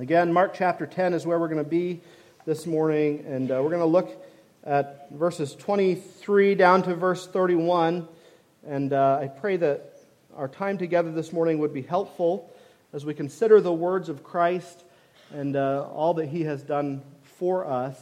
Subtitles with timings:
[0.00, 2.00] Again, Mark chapter 10 is where we're going to be
[2.46, 4.24] this morning, and uh, we're going to look
[4.64, 8.08] at verses 23 down to verse 31.
[8.66, 9.94] And uh, I pray that
[10.34, 12.50] our time together this morning would be helpful
[12.94, 14.84] as we consider the words of Christ
[15.34, 17.02] and uh, all that he has done
[17.36, 18.00] for us.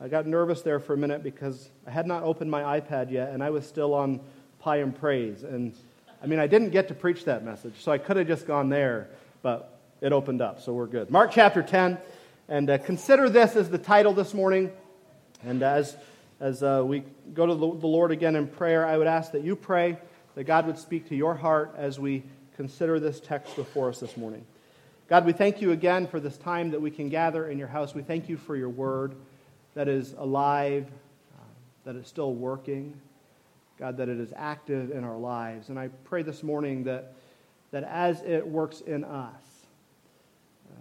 [0.00, 3.34] I got nervous there for a minute because I had not opened my iPad yet,
[3.34, 4.20] and I was still on
[4.60, 5.42] Pie and Praise.
[5.42, 5.74] And
[6.22, 8.70] I mean, I didn't get to preach that message, so I could have just gone
[8.70, 9.10] there,
[9.42, 11.10] but it opened up, so we're good.
[11.10, 11.98] Mark chapter 10,
[12.48, 14.70] and uh, consider this as the title this morning.
[15.44, 15.96] And as,
[16.40, 17.02] as uh, we
[17.34, 19.98] go to the Lord again in prayer, I would ask that you pray
[20.34, 22.22] that God would speak to your heart as we
[22.56, 24.44] consider this text before us this morning.
[25.08, 27.94] God, we thank you again for this time that we can gather in your house.
[27.94, 29.14] We thank you for your word
[29.74, 30.86] that is alive,
[31.38, 31.42] uh,
[31.84, 33.00] that is still working.
[33.78, 35.68] God, that it is active in our lives.
[35.68, 37.14] And I pray this morning that,
[37.72, 39.45] that as it works in us, uh,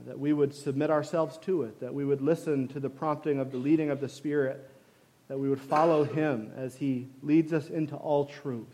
[0.05, 3.51] that we would submit ourselves to it, that we would listen to the prompting of
[3.51, 4.69] the leading of the Spirit,
[5.27, 8.67] that we would follow Him as He leads us into all truth.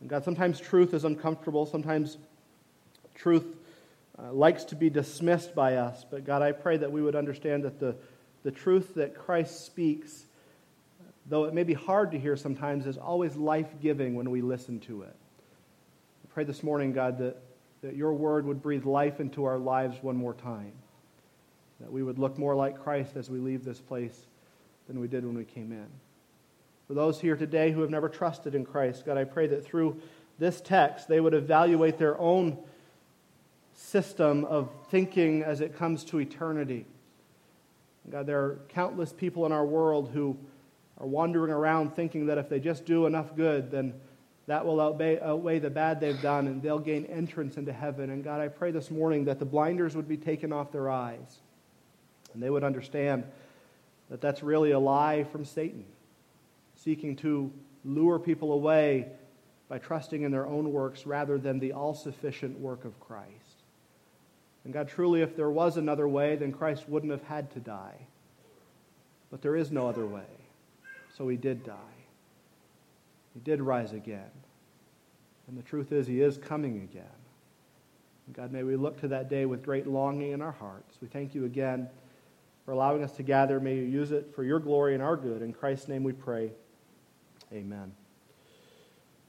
[0.00, 2.18] And God, sometimes truth is uncomfortable, sometimes
[3.14, 3.44] truth
[4.18, 6.04] uh, likes to be dismissed by us.
[6.10, 7.96] But God, I pray that we would understand that the,
[8.42, 10.24] the truth that Christ speaks
[11.26, 14.80] though it may be hard to hear sometimes, is always life giving when we listen
[14.80, 15.14] to it.
[16.24, 17.36] I pray this morning, God, that,
[17.84, 20.72] that your word would breathe life into our lives one more time.
[21.80, 24.18] That we would look more like Christ as we leave this place
[24.88, 25.86] than we did when we came in.
[26.88, 30.00] For those here today who have never trusted in Christ, God, I pray that through
[30.38, 32.56] this text they would evaluate their own
[33.74, 36.86] system of thinking as it comes to eternity.
[38.10, 40.38] God, there are countless people in our world who
[40.96, 43.92] are wandering around thinking that if they just do enough good, then
[44.46, 48.10] that will outweigh, outweigh, the bad they've done and they'll gain entrance into heaven.
[48.10, 51.38] And God, I pray this morning that the blinders would be taken off their eyes
[52.34, 53.24] and they would understand
[54.10, 55.84] that that's really a lie from Satan,
[56.76, 57.50] seeking to
[57.84, 59.08] lure people away
[59.68, 63.30] by trusting in their own works rather than the all sufficient work of Christ.
[64.64, 68.06] And God, truly, if there was another way, then Christ wouldn't have had to die.
[69.30, 70.22] But there is no other way.
[71.16, 71.93] So he did die.
[73.34, 74.30] He did rise again.
[75.48, 77.04] And the truth is, he is coming again.
[78.26, 80.96] And God, may we look to that day with great longing in our hearts.
[81.02, 81.88] We thank you again
[82.64, 83.60] for allowing us to gather.
[83.60, 85.42] May you use it for your glory and our good.
[85.42, 86.52] In Christ's name we pray.
[87.52, 87.92] Amen.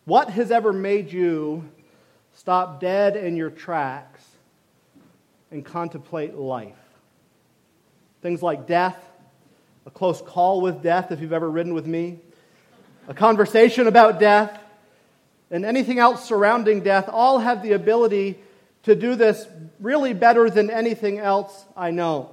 [0.05, 1.67] What has ever made you
[2.33, 4.23] stop dead in your tracks
[5.51, 6.77] and contemplate life?
[8.21, 8.97] Things like death,
[9.85, 12.19] a close call with death, if you've ever ridden with me,
[13.07, 14.59] a conversation about death,
[15.51, 18.39] and anything else surrounding death all have the ability
[18.83, 19.47] to do this
[19.79, 22.31] really better than anything else I know.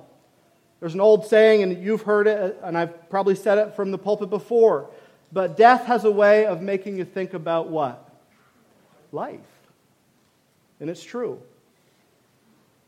[0.80, 3.98] There's an old saying, and you've heard it, and I've probably said it from the
[3.98, 4.90] pulpit before,
[5.30, 8.08] but death has a way of making you think about what?
[9.12, 9.40] Life.
[10.80, 11.40] And it's true.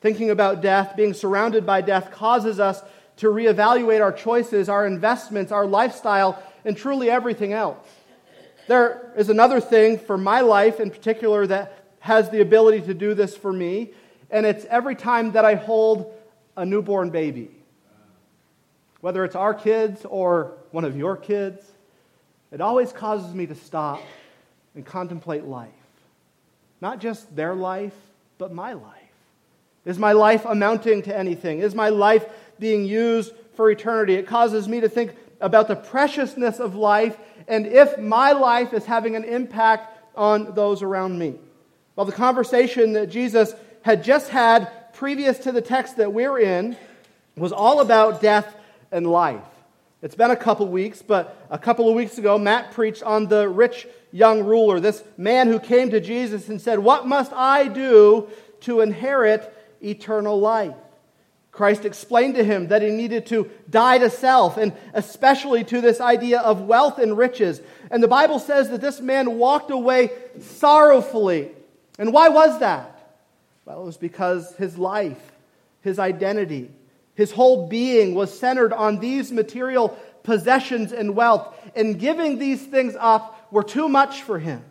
[0.01, 2.83] Thinking about death, being surrounded by death, causes us
[3.19, 7.87] to reevaluate our choices, our investments, our lifestyle, and truly everything else.
[8.67, 13.15] There is another thing for my life in particular that has the ability to do
[13.15, 13.91] this for me,
[14.31, 16.13] and it's every time that I hold
[16.57, 17.51] a newborn baby.
[19.01, 21.63] Whether it's our kids or one of your kids,
[22.51, 24.01] it always causes me to stop
[24.75, 25.71] and contemplate life.
[26.81, 27.95] Not just their life,
[28.39, 29.01] but my life.
[29.85, 31.59] Is my life amounting to anything?
[31.59, 32.25] Is my life
[32.59, 34.15] being used for eternity.
[34.15, 37.17] It causes me to think about the preciousness of life
[37.49, 41.35] and if my life is having an impact on those around me.
[41.97, 46.77] Well, the conversation that Jesus had just had previous to the text that we're in
[47.37, 48.57] was all about death
[48.91, 49.43] and life.
[50.03, 53.49] It's been a couple weeks, but a couple of weeks ago, Matt preached on the
[53.49, 58.29] rich young ruler, this man who came to Jesus and said, What must I do
[58.61, 59.53] to inherit
[59.83, 60.75] eternal life?
[61.55, 66.01] Christ explained to him that he needed to die to self, and especially to this
[66.01, 67.61] idea of wealth and riches.
[67.93, 71.53] And the Bible says that this man walked away sorrowfully.
[71.97, 72.91] And why was that?
[73.65, 75.31] Well, it was because his life,
[75.81, 76.73] his identity,
[77.15, 81.57] his whole being was centered on these material possessions and wealth.
[81.77, 84.65] And giving these things up were too much for him.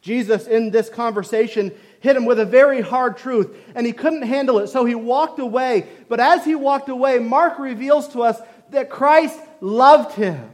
[0.00, 1.70] Jesus, in this conversation,
[2.02, 5.38] hit him with a very hard truth, and he couldn't handle it, so he walked
[5.38, 5.86] away.
[6.08, 8.40] But as he walked away, Mark reveals to us
[8.70, 10.50] that Christ loved him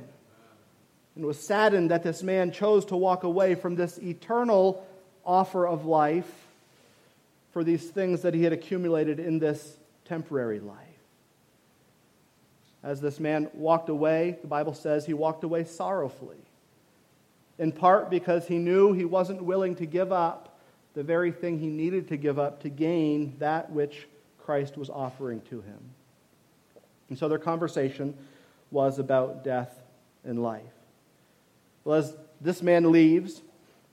[1.16, 4.86] and was saddened that this man chose to walk away from this eternal
[5.24, 6.30] offer of life
[7.52, 9.74] for these things that he had accumulated in this
[10.04, 10.76] temporary life.
[12.82, 16.44] As this man walked away, the Bible says he walked away sorrowfully,
[17.58, 20.47] in part because he knew he wasn't willing to give up
[20.98, 25.40] the very thing he needed to give up to gain that which Christ was offering
[25.42, 25.78] to him.
[27.08, 28.14] And so their conversation
[28.72, 29.72] was about death
[30.24, 30.64] and life.
[31.84, 33.42] Well, as this man leaves,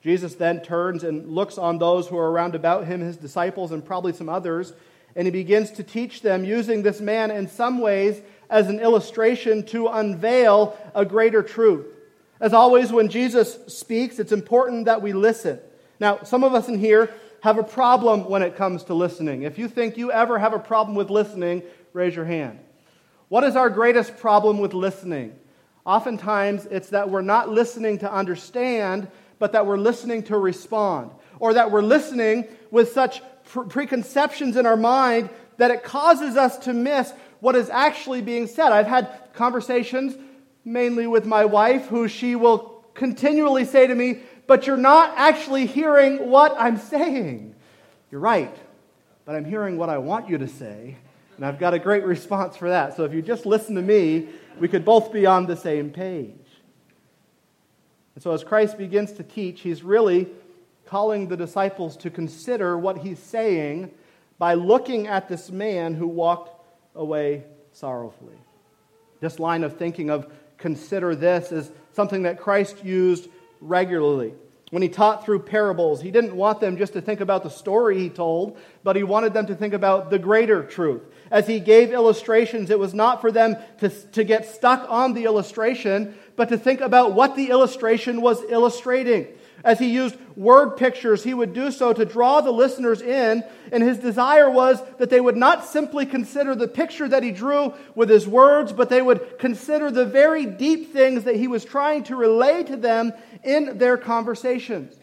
[0.02, 3.86] Jesus then turns and looks on those who are around about him, his disciples, and
[3.86, 4.74] probably some others,
[5.16, 8.20] and he begins to teach them using this man in some ways
[8.50, 11.86] as an illustration to unveil a greater truth.
[12.40, 15.60] As always, when Jesus speaks, it's important that we listen.
[16.00, 19.44] Now, some of us in here have a problem when it comes to listening.
[19.44, 21.64] If you think you ever have a problem with listening,
[21.94, 22.60] raise your hand.
[23.30, 25.36] What is our greatest problem with listening?
[25.86, 29.08] Oftentimes, it's that we're not listening to understand,
[29.38, 34.78] but that we're listening to respond, or that we're listening with such preconceptions in our
[34.78, 38.72] mind that it causes us to miss what is actually being said.
[38.72, 40.16] I've had conversations
[40.64, 45.66] mainly with my wife, who she will continually say to me, But you're not actually
[45.66, 47.56] hearing what I'm saying.
[48.12, 48.56] You're right,
[49.26, 50.96] but I'm hearing what I want you to say,
[51.36, 52.96] and I've got a great response for that.
[52.96, 56.32] So if you just listen to me, we could both be on the same page.
[58.14, 60.28] And so as Christ begins to teach, he's really
[60.86, 63.92] calling the disciples to consider what he's saying
[64.38, 66.62] by looking at this man who walked
[66.96, 68.38] away sorrowfully.
[69.20, 73.28] This line of thinking of consider this is something that Christ used
[73.68, 74.34] regularly.
[74.72, 78.00] When he taught through parables, he didn't want them just to think about the story
[78.00, 81.04] he told, but he wanted them to think about the greater truth.
[81.30, 85.26] As he gave illustrations, it was not for them to, to get stuck on the
[85.26, 89.28] illustration, but to think about what the illustration was illustrating.
[89.66, 93.82] As he used word pictures, he would do so to draw the listeners in, and
[93.82, 98.08] his desire was that they would not simply consider the picture that he drew with
[98.08, 102.16] his words, but they would consider the very deep things that he was trying to
[102.16, 103.12] relay to them
[103.44, 104.96] in their conversations.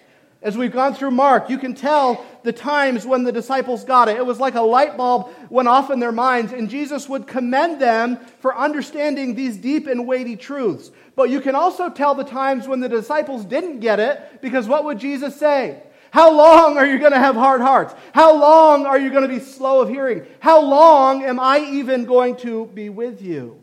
[0.43, 4.17] As we've gone through Mark, you can tell the times when the disciples got it.
[4.17, 7.81] It was like a light bulb went off in their minds, and Jesus would commend
[7.81, 10.91] them for understanding these deep and weighty truths.
[11.15, 14.85] But you can also tell the times when the disciples didn't get it, because what
[14.85, 15.81] would Jesus say?
[16.11, 17.95] How long are you going to have hard hearts?
[18.13, 20.27] How long are you going to be slow of hearing?
[20.41, 23.63] How long am I even going to be with you?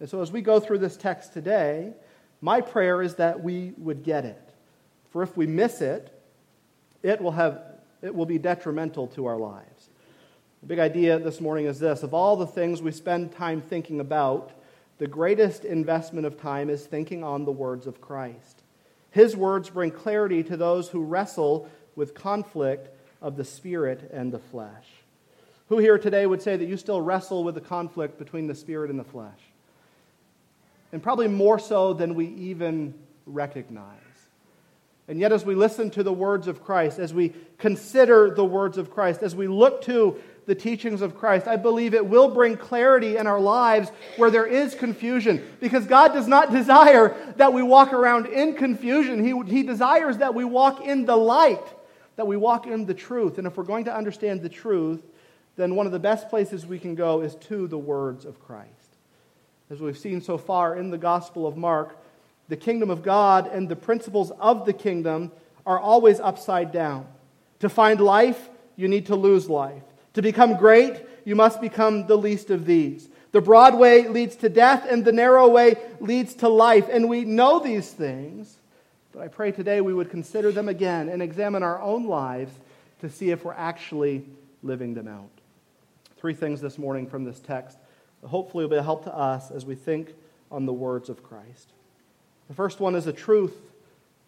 [0.00, 1.92] And so, as we go through this text today,
[2.40, 4.47] my prayer is that we would get it.
[5.10, 6.12] For if we miss it,
[7.02, 7.62] it will, have,
[8.02, 9.90] it will be detrimental to our lives.
[10.60, 14.00] The big idea this morning is this of all the things we spend time thinking
[14.00, 14.52] about,
[14.98, 18.62] the greatest investment of time is thinking on the words of Christ.
[19.10, 22.88] His words bring clarity to those who wrestle with conflict
[23.22, 24.86] of the spirit and the flesh.
[25.68, 28.90] Who here today would say that you still wrestle with the conflict between the spirit
[28.90, 29.38] and the flesh?
[30.92, 32.94] And probably more so than we even
[33.26, 34.07] recognize.
[35.08, 38.76] And yet, as we listen to the words of Christ, as we consider the words
[38.76, 42.58] of Christ, as we look to the teachings of Christ, I believe it will bring
[42.58, 45.42] clarity in our lives where there is confusion.
[45.60, 50.34] Because God does not desire that we walk around in confusion, He, he desires that
[50.34, 51.64] we walk in the light,
[52.16, 53.38] that we walk in the truth.
[53.38, 55.02] And if we're going to understand the truth,
[55.56, 58.68] then one of the best places we can go is to the words of Christ.
[59.70, 61.96] As we've seen so far in the Gospel of Mark,
[62.48, 65.32] the kingdom of God and the principles of the kingdom
[65.66, 67.06] are always upside down.
[67.60, 69.82] To find life, you need to lose life.
[70.14, 73.08] To become great, you must become the least of these.
[73.32, 76.88] The broad way leads to death, and the narrow way leads to life.
[76.90, 78.56] And we know these things,
[79.12, 82.52] but I pray today we would consider them again and examine our own lives
[83.00, 84.24] to see if we're actually
[84.62, 85.28] living them out.
[86.16, 87.78] Three things this morning from this text
[88.24, 90.14] hopefully will be a help to us as we think
[90.50, 91.72] on the words of Christ.
[92.48, 93.56] The first one is a truth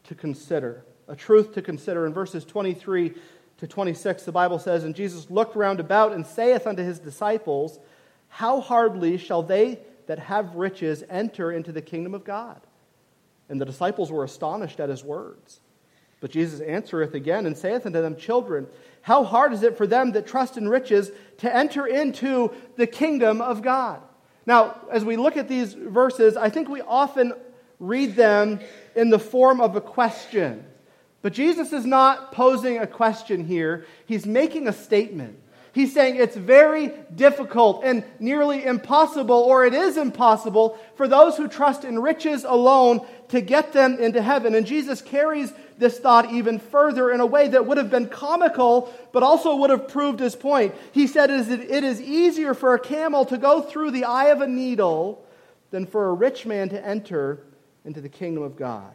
[0.04, 0.84] to consider.
[1.08, 2.06] A truth to consider.
[2.06, 3.14] In verses 23
[3.58, 7.78] to 26, the Bible says, And Jesus looked round about and saith unto his disciples,
[8.28, 12.60] How hardly shall they that have riches enter into the kingdom of God?
[13.48, 15.60] And the disciples were astonished at his words.
[16.20, 18.66] But Jesus answereth again and saith unto them, Children,
[19.02, 23.40] how hard is it for them that trust in riches to enter into the kingdom
[23.40, 24.02] of God?
[24.44, 27.32] Now, as we look at these verses, I think we often
[27.80, 28.60] read them
[28.94, 30.64] in the form of a question.
[31.22, 35.38] But Jesus is not posing a question here, he's making a statement.
[35.72, 41.46] He's saying it's very difficult and nearly impossible, or it is impossible, for those who
[41.46, 44.56] trust in riches alone to get them into heaven.
[44.56, 48.92] And Jesus carries this thought even further in a way that would have been comical,
[49.12, 50.74] but also would have proved his point.
[50.90, 54.48] He said it is easier for a camel to go through the eye of a
[54.48, 55.24] needle
[55.70, 57.44] than for a rich man to enter
[57.84, 58.92] into the kingdom of God.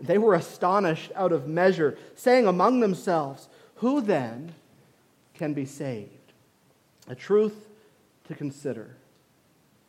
[0.00, 4.54] They were astonished out of measure, saying among themselves, Who then?
[5.34, 6.10] can be saved.
[7.08, 7.68] A truth
[8.28, 8.96] to consider.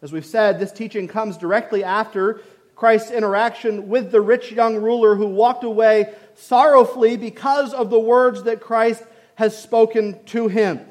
[0.01, 2.41] As we've said, this teaching comes directly after
[2.75, 8.43] Christ's interaction with the rich young ruler who walked away sorrowfully because of the words
[8.43, 9.03] that Christ
[9.35, 10.81] has spoken to him.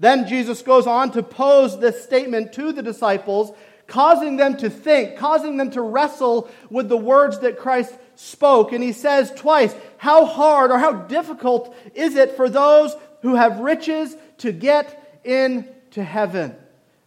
[0.00, 3.52] Then Jesus goes on to pose this statement to the disciples,
[3.88, 8.72] causing them to think, causing them to wrestle with the words that Christ spoke.
[8.72, 13.58] And he says twice, How hard or how difficult is it for those who have
[13.58, 16.54] riches to get into heaven.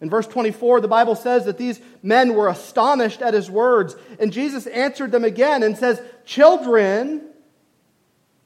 [0.01, 3.95] In verse 24, the Bible says that these men were astonished at his words.
[4.19, 7.21] And Jesus answered them again and says, Children,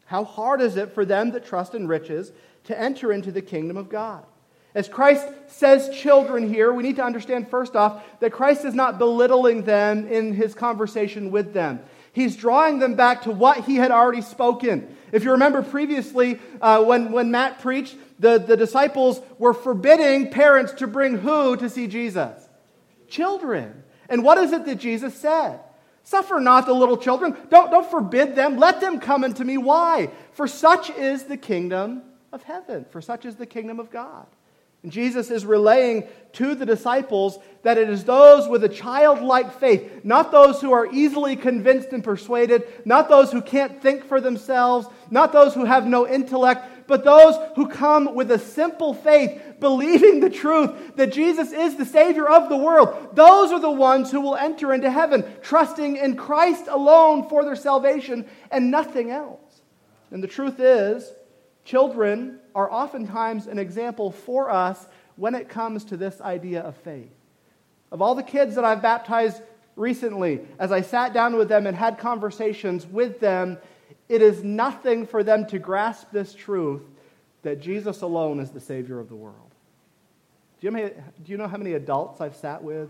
[0.05, 2.31] how hard is it for them that trust in riches
[2.65, 4.25] to enter into the kingdom of God?
[4.75, 8.99] As Christ says children here, we need to understand first off that Christ is not
[8.99, 11.79] belittling them in his conversation with them.
[12.11, 14.95] He's drawing them back to what he had already spoken.
[15.13, 20.73] If you remember previously, uh, when, when Matt preached, the, the disciples were forbidding parents
[20.73, 22.49] to bring who to see Jesus?
[23.07, 23.83] Children.
[24.09, 25.59] And what is it that Jesus said?
[26.03, 27.35] Suffer not the little children.
[27.49, 28.57] Don't, don't forbid them.
[28.57, 29.57] Let them come unto me.
[29.57, 30.09] Why?
[30.33, 34.27] For such is the kingdom of heaven, for such is the kingdom of God.
[34.85, 40.01] And Jesus is relaying to the disciples that it is those with a childlike faith,
[40.03, 44.85] not those who are easily convinced and persuaded, not those who can't think for themselves,
[45.09, 50.19] not those who have no intellect, but those who come with a simple faith, believing
[50.19, 53.15] the truth that Jesus is the Savior of the world.
[53.15, 57.55] Those are the ones who will enter into heaven, trusting in Christ alone for their
[57.55, 59.61] salvation and nothing else.
[60.11, 61.11] And the truth is,
[61.65, 67.11] children are oftentimes an example for us when it comes to this idea of faith.
[67.91, 69.41] Of all the kids that I've baptized
[69.75, 73.57] recently, as I sat down with them and had conversations with them,
[74.07, 76.83] it is nothing for them to grasp this truth
[77.41, 79.35] that Jesus alone is the Savior of the world.
[80.59, 82.89] Do you, know, do you know how many adults I've sat with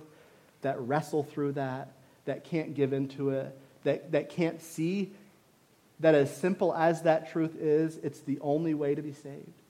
[0.62, 1.92] that wrestle through that,
[2.26, 5.12] that can't give into it, that, that can't see
[6.00, 9.62] that as simple as that truth is, it's the only way to be saved.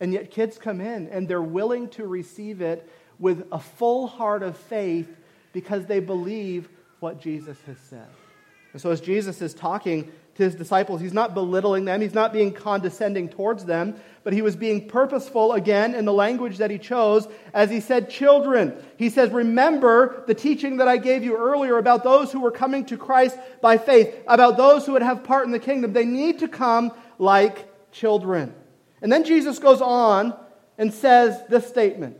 [0.00, 2.88] And yet, kids come in and they're willing to receive it
[3.18, 5.08] with a full heart of faith
[5.52, 6.68] because they believe
[7.00, 8.08] what Jesus has said.
[8.72, 12.32] And so, as Jesus is talking to his disciples, he's not belittling them, he's not
[12.32, 16.78] being condescending towards them, but he was being purposeful again in the language that he
[16.78, 18.74] chose as he said, Children.
[18.96, 22.86] He says, Remember the teaching that I gave you earlier about those who were coming
[22.86, 25.92] to Christ by faith, about those who would have part in the kingdom.
[25.92, 28.54] They need to come like children.
[29.02, 30.34] And then Jesus goes on
[30.78, 32.16] and says this statement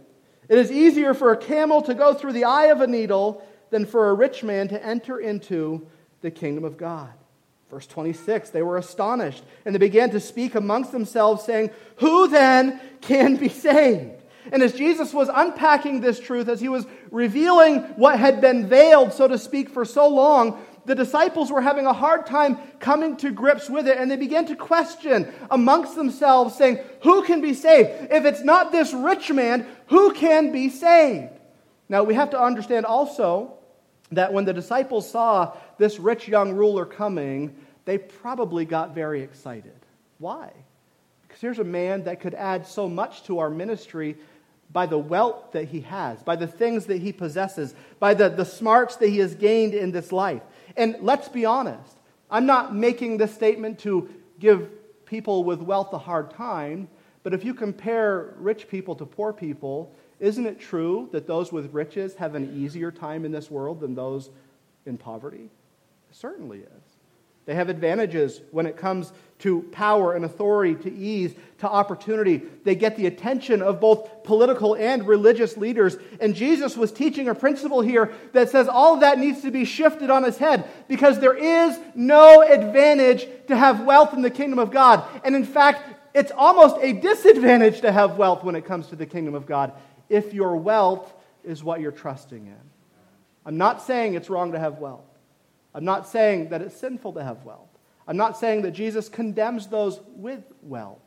[0.50, 3.86] It is easier for a camel to go through the eye of a needle than
[3.86, 5.86] for a rich man to enter into
[6.22, 7.12] the kingdom of God.
[7.70, 12.80] Verse 26, they were astonished, and they began to speak amongst themselves, saying, Who then
[13.00, 14.22] can be saved?
[14.50, 19.12] And as Jesus was unpacking this truth, as he was revealing what had been veiled,
[19.12, 23.30] so to speak, for so long, the disciples were having a hard time coming to
[23.30, 27.88] grips with it, and they began to question amongst themselves, saying, Who can be saved?
[28.10, 31.30] If it's not this rich man, who can be saved?
[31.88, 33.54] Now, we have to understand also
[34.10, 39.72] that when the disciples saw this rich young ruler coming, they probably got very excited.
[40.18, 40.52] Why?
[41.22, 44.16] Because here's a man that could add so much to our ministry
[44.72, 48.44] by the wealth that he has, by the things that he possesses, by the, the
[48.44, 50.42] smarts that he has gained in this life.
[50.76, 51.96] And let's be honest,
[52.30, 54.70] I'm not making this statement to give
[55.04, 56.88] people with wealth a hard time,
[57.22, 61.72] but if you compare rich people to poor people, isn't it true that those with
[61.74, 64.30] riches have an easier time in this world than those
[64.86, 65.50] in poverty?
[66.12, 66.92] Certainly is.
[67.44, 72.42] They have advantages when it comes to power and authority, to ease, to opportunity.
[72.62, 75.96] They get the attention of both political and religious leaders.
[76.20, 79.64] And Jesus was teaching a principle here that says all of that needs to be
[79.64, 84.60] shifted on its head because there is no advantage to have wealth in the kingdom
[84.60, 85.04] of God.
[85.24, 85.82] And in fact,
[86.14, 89.72] it's almost a disadvantage to have wealth when it comes to the kingdom of God
[90.08, 92.60] if your wealth is what you're trusting in.
[93.44, 95.11] I'm not saying it's wrong to have wealth.
[95.74, 97.68] I'm not saying that it's sinful to have wealth.
[98.06, 100.98] I'm not saying that Jesus condemns those with wealth.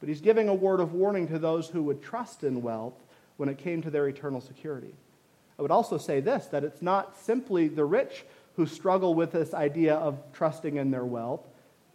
[0.00, 3.00] but he's giving a word of warning to those who would trust in wealth
[3.36, 4.94] when it came to their eternal security.
[5.58, 8.24] I would also say this that it's not simply the rich
[8.56, 11.46] who struggle with this idea of trusting in their wealth,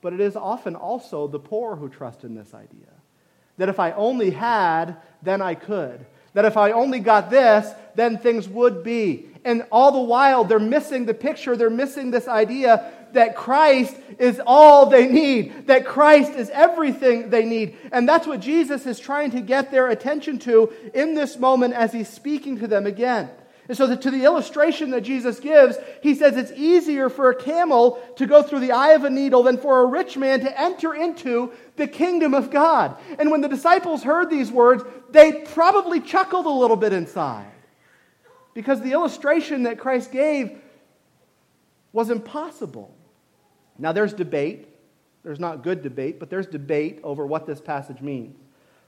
[0.02, 2.88] but it is often also the poor who trust in this idea.
[3.58, 6.06] That if I only had, then I could.
[6.34, 9.28] That if I only got this, then things would be.
[9.48, 14.42] And all the while, they're missing the picture, they're missing this idea that Christ is
[14.46, 17.77] all they need, that Christ is everything they need.
[17.94, 21.94] And that's what Jesus is trying to get their attention to in this moment as
[21.94, 23.30] he's speaking to them again.
[23.70, 27.36] And so, the, to the illustration that Jesus gives, he says it's easier for a
[27.36, 30.62] camel to go through the eye of a needle than for a rich man to
[30.62, 32.98] enter into the kingdom of God.
[33.18, 37.54] And when the disciples heard these words, they probably chuckled a little bit inside
[38.58, 40.60] because the illustration that Christ gave
[41.94, 42.92] was impossible.
[43.78, 44.68] Now, there's debate.
[45.22, 48.36] There's not good debate, but there's debate over what this passage means.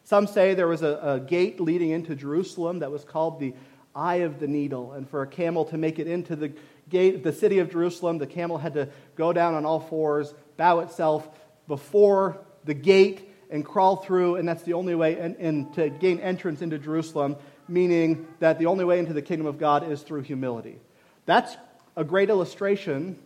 [0.06, 3.54] Some say there was a, a gate leading into Jerusalem that was called the
[3.94, 4.94] eye of the needle.
[4.94, 6.52] And for a camel to make it into the
[6.90, 10.34] gate, of the city of Jerusalem, the camel had to go down on all fours,
[10.58, 11.30] bow itself
[11.68, 14.38] before the gate, and crawl through.
[14.38, 17.36] And that's the only way in, in, to gain entrance into Jerusalem,
[17.70, 20.80] meaning that the only way into the kingdom of God is through humility.
[21.26, 21.56] That's
[21.96, 23.18] a great illustration,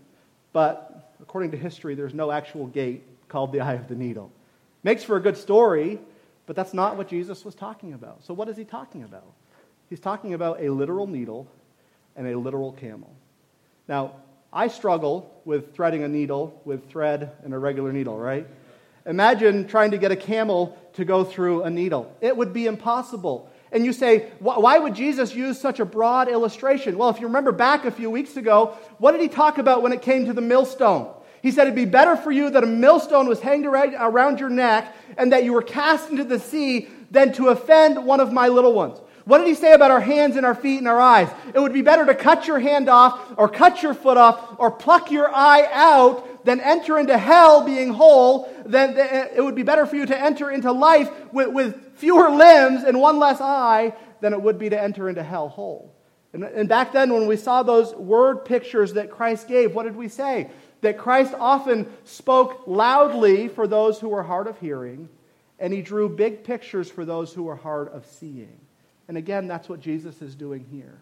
[0.51, 4.31] but according to history, there's no actual gate called the eye of the needle.
[4.83, 5.99] Makes for a good story,
[6.45, 8.23] but that's not what Jesus was talking about.
[8.23, 9.31] So, what is he talking about?
[9.89, 11.47] He's talking about a literal needle
[12.15, 13.13] and a literal camel.
[13.87, 14.13] Now,
[14.51, 18.45] I struggle with threading a needle with thread and a regular needle, right?
[19.05, 22.15] Imagine trying to get a camel to go through a needle.
[22.21, 23.49] It would be impossible.
[23.73, 26.97] And you say, why would Jesus use such a broad illustration?
[26.97, 29.91] Well, if you remember back a few weeks ago, what did he talk about when
[29.91, 31.11] it came to the millstone?
[31.41, 34.95] He said it'd be better for you that a millstone was hanged around your neck
[35.17, 38.73] and that you were cast into the sea than to offend one of my little
[38.73, 38.99] ones.
[39.25, 41.29] What did he say about our hands and our feet and our eyes?
[41.53, 44.69] It would be better to cut your hand off or cut your foot off or
[44.69, 48.49] pluck your eye out than enter into hell being whole.
[48.65, 52.83] Then it would be better for you to enter into life with, with fewer limbs
[52.83, 55.93] and one less eye than it would be to enter into hell whole.
[56.33, 59.95] And, and back then, when we saw those word pictures that Christ gave, what did
[59.95, 60.49] we say?
[60.81, 65.09] That Christ often spoke loudly for those who were hard of hearing,
[65.59, 68.59] and he drew big pictures for those who were hard of seeing.
[69.07, 70.99] And again, that's what Jesus is doing here.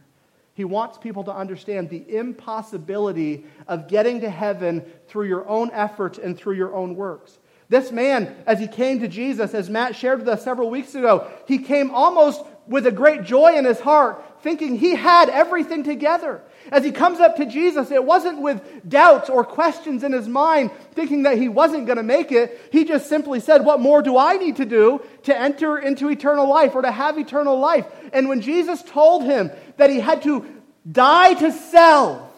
[0.53, 6.17] He wants people to understand the impossibility of getting to heaven through your own efforts
[6.17, 7.39] and through your own works.
[7.69, 11.31] This man, as he came to Jesus, as Matt shared with us several weeks ago,
[11.47, 16.41] he came almost with a great joy in his heart, thinking he had everything together.
[16.71, 20.71] As he comes up to Jesus, it wasn't with doubts or questions in his mind,
[20.93, 22.59] thinking that he wasn't going to make it.
[22.71, 26.47] He just simply said, What more do I need to do to enter into eternal
[26.47, 27.85] life or to have eternal life?
[28.13, 30.45] And when Jesus told him that he had to
[30.89, 32.31] die to self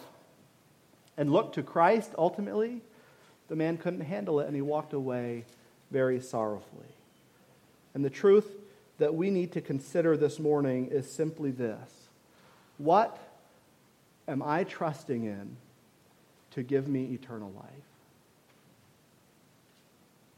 [1.16, 2.80] and look to Christ ultimately,
[3.48, 5.44] the man couldn't handle it and he walked away
[5.90, 6.86] very sorrowfully.
[7.92, 8.48] And the truth
[8.98, 12.08] that we need to consider this morning is simply this
[12.78, 13.18] What
[14.28, 15.56] am I trusting in
[16.52, 17.68] to give me eternal life?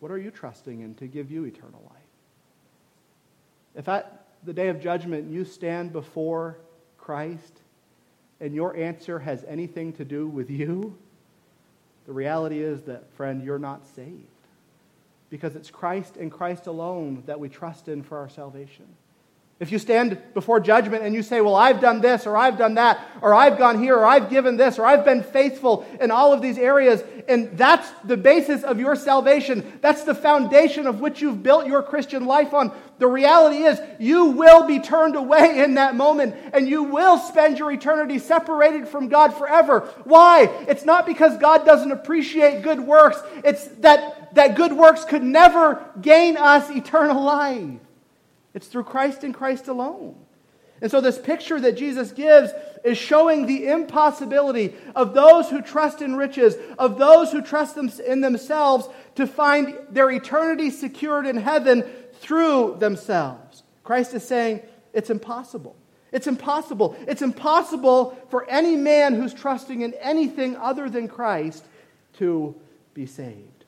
[0.00, 1.96] What are you trusting in to give you eternal life?
[3.74, 6.56] If at the day of judgment you stand before
[6.98, 7.60] Christ
[8.40, 10.96] and your answer has anything to do with you,
[12.06, 14.35] the reality is that, friend, you're not saved.
[15.28, 18.86] Because it's Christ and Christ alone that we trust in for our salvation.
[19.58, 22.74] If you stand before judgment and you say, Well, I've done this, or I've done
[22.74, 26.34] that, or I've gone here, or I've given this, or I've been faithful in all
[26.34, 31.22] of these areas, and that's the basis of your salvation, that's the foundation of which
[31.22, 35.74] you've built your Christian life on, the reality is you will be turned away in
[35.74, 39.88] that moment, and you will spend your eternity separated from God forever.
[40.04, 40.50] Why?
[40.68, 45.82] It's not because God doesn't appreciate good works, it's that, that good works could never
[46.02, 47.80] gain us eternal life.
[48.56, 50.16] It's through Christ and Christ alone.
[50.80, 52.52] And so, this picture that Jesus gives
[52.84, 58.20] is showing the impossibility of those who trust in riches, of those who trust in
[58.22, 63.62] themselves to find their eternity secured in heaven through themselves.
[63.84, 65.76] Christ is saying it's impossible.
[66.10, 66.96] It's impossible.
[67.06, 71.64] It's impossible for any man who's trusting in anything other than Christ
[72.14, 72.54] to
[72.94, 73.64] be saved.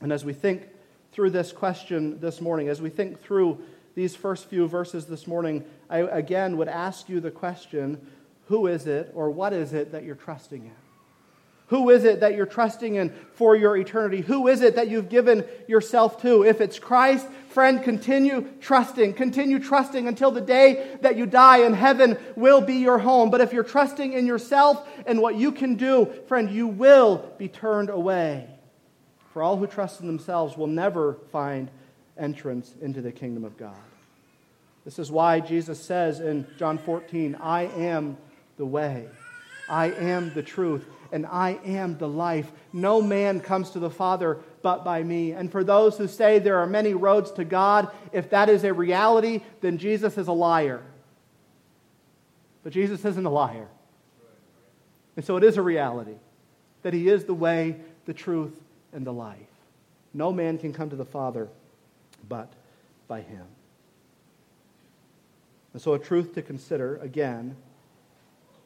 [0.00, 0.68] And as we think
[1.12, 3.60] through this question this morning, as we think through
[3.98, 8.00] these first few verses this morning, I again would ask you the question
[8.46, 10.76] who is it or what is it that you're trusting in?
[11.66, 14.20] Who is it that you're trusting in for your eternity?
[14.20, 16.44] Who is it that you've given yourself to?
[16.44, 19.14] If it's Christ, friend, continue trusting.
[19.14, 23.30] Continue trusting until the day that you die, and heaven will be your home.
[23.30, 27.48] But if you're trusting in yourself and what you can do, friend, you will be
[27.48, 28.46] turned away.
[29.32, 31.68] For all who trust in themselves will never find
[32.16, 33.74] entrance into the kingdom of God.
[34.88, 38.16] This is why Jesus says in John 14, I am
[38.56, 39.06] the way,
[39.68, 42.50] I am the truth, and I am the life.
[42.72, 45.32] No man comes to the Father but by me.
[45.32, 48.72] And for those who say there are many roads to God, if that is a
[48.72, 50.82] reality, then Jesus is a liar.
[52.62, 53.68] But Jesus isn't a liar.
[55.16, 56.16] And so it is a reality
[56.80, 58.58] that He is the way, the truth,
[58.94, 59.36] and the life.
[60.14, 61.46] No man can come to the Father
[62.26, 62.50] but
[63.06, 63.44] by Him.
[65.78, 67.54] And so, a truth to consider, again,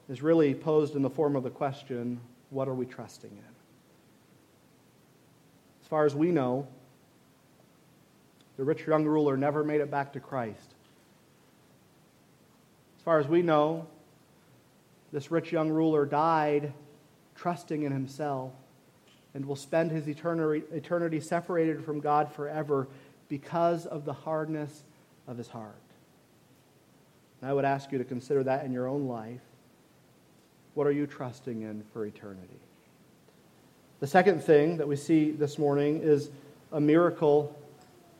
[0.09, 3.55] is really posed in the form of the question what are we trusting in?
[5.83, 6.66] As far as we know,
[8.57, 10.75] the rich young ruler never made it back to Christ.
[12.96, 13.87] As far as we know,
[15.12, 16.72] this rich young ruler died
[17.35, 18.53] trusting in himself
[19.35, 22.88] and will spend his eternity, separated from God forever
[23.29, 24.83] because of the hardness
[25.29, 25.77] of his heart.
[27.43, 29.41] And I would ask you to consider that in your own life.
[30.75, 32.61] What are you trusting in for eternity?
[34.01, 36.31] The second thing that we see this morning is
[36.73, 37.55] a miracle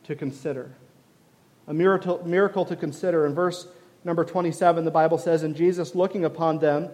[0.03, 0.71] to consider.
[1.67, 3.25] A miracle, miracle to consider.
[3.25, 3.65] In verse
[4.03, 6.89] number 27, the Bible says, And Jesus, looking upon them,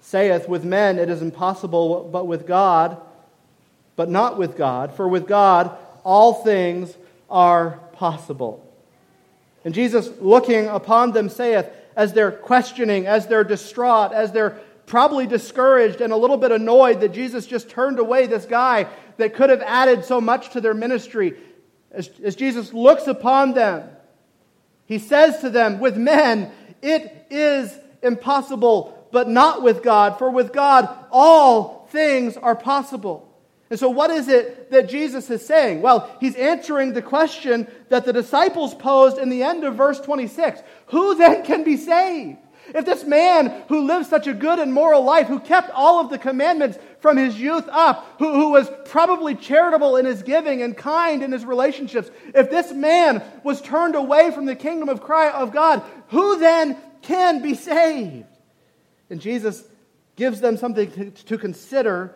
[0.00, 3.00] saith, With men it is impossible, but with God,
[3.94, 4.94] but not with God.
[4.94, 6.96] For with God all things
[7.30, 8.67] are possible.
[9.64, 15.26] And Jesus, looking upon them, saith, as they're questioning, as they're distraught, as they're probably
[15.26, 18.86] discouraged and a little bit annoyed that Jesus just turned away this guy
[19.18, 21.34] that could have added so much to their ministry.
[21.90, 23.88] As, as Jesus looks upon them,
[24.86, 30.52] he says to them, With men, it is impossible, but not with God, for with
[30.52, 33.27] God, all things are possible.
[33.70, 35.82] And so, what is it that Jesus is saying?
[35.82, 40.60] Well, he's answering the question that the disciples posed in the end of verse 26
[40.86, 42.38] Who then can be saved?
[42.74, 46.10] If this man who lived such a good and moral life, who kept all of
[46.10, 50.76] the commandments from his youth up, who, who was probably charitable in his giving and
[50.76, 55.34] kind in his relationships, if this man was turned away from the kingdom of, Christ,
[55.36, 58.26] of God, who then can be saved?
[59.08, 59.64] And Jesus
[60.16, 62.14] gives them something to, to consider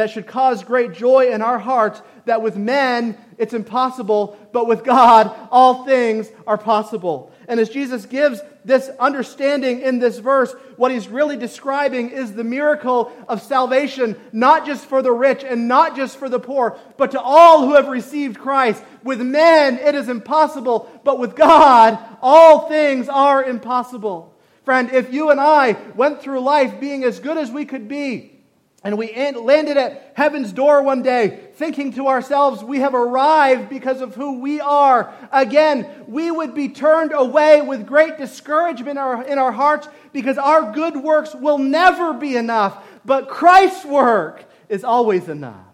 [0.00, 4.82] that should cause great joy in our hearts that with men it's impossible, but with
[4.82, 7.30] God all things are possible.
[7.46, 12.44] And as Jesus gives this understanding in this verse, what he's really describing is the
[12.44, 17.10] miracle of salvation, not just for the rich and not just for the poor, but
[17.10, 18.82] to all who have received Christ.
[19.02, 24.34] With men it is impossible, but with God all things are impossible.
[24.64, 28.39] Friend, if you and I went through life being as good as we could be,
[28.82, 34.00] and we landed at heaven's door one day thinking to ourselves, we have arrived because
[34.00, 35.12] of who we are.
[35.30, 40.96] Again, we would be turned away with great discouragement in our, hearts because our good
[40.96, 42.82] works will never be enough.
[43.04, 45.66] But Christ's work is always enough.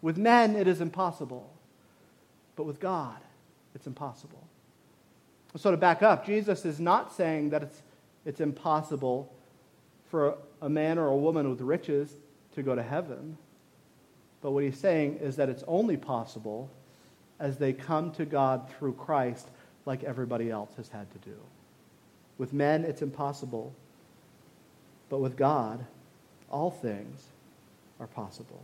[0.00, 1.52] With men, it is impossible.
[2.54, 3.16] But with God,
[3.74, 4.46] it's impossible.
[5.56, 7.82] So to back up, Jesus is not saying that it's,
[8.24, 9.32] it's impossible
[10.08, 12.14] for a man or a woman with riches
[12.54, 13.36] to go to heaven.
[14.40, 16.70] But what he's saying is that it's only possible
[17.38, 19.48] as they come to God through Christ
[19.84, 21.36] like everybody else has had to do.
[22.38, 23.74] With men, it's impossible.
[25.08, 25.84] But with God,
[26.50, 27.28] all things
[28.00, 28.62] are possible.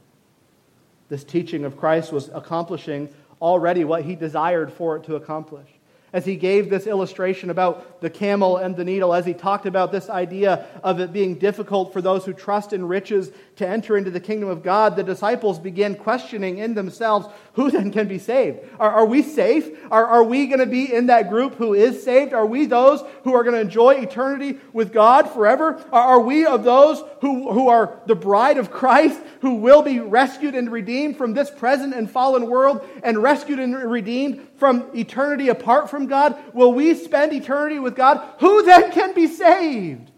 [1.09, 3.09] This teaching of Christ was accomplishing
[3.41, 5.69] already what he desired for it to accomplish
[6.13, 9.93] as he gave this illustration about the camel and the needle, as he talked about
[9.93, 14.11] this idea of it being difficult for those who trust in riches to enter into
[14.11, 18.61] the kingdom of God, the disciples began questioning in themselves who then can be saved?
[18.81, 19.69] Are, are we safe?
[19.91, 22.33] Are, are we going to be in that group who is saved?
[22.33, 25.85] Are we those who are going to enjoy eternity with God forever?
[25.93, 30.01] Are, are we of those who, who are the bride of Christ, who will be
[30.01, 35.49] rescued and redeemed from this present and fallen world and rescued and redeemed from eternity
[35.49, 36.41] apart from God?
[36.55, 38.25] Will we spend eternity with God?
[38.39, 40.13] Who then can be saved?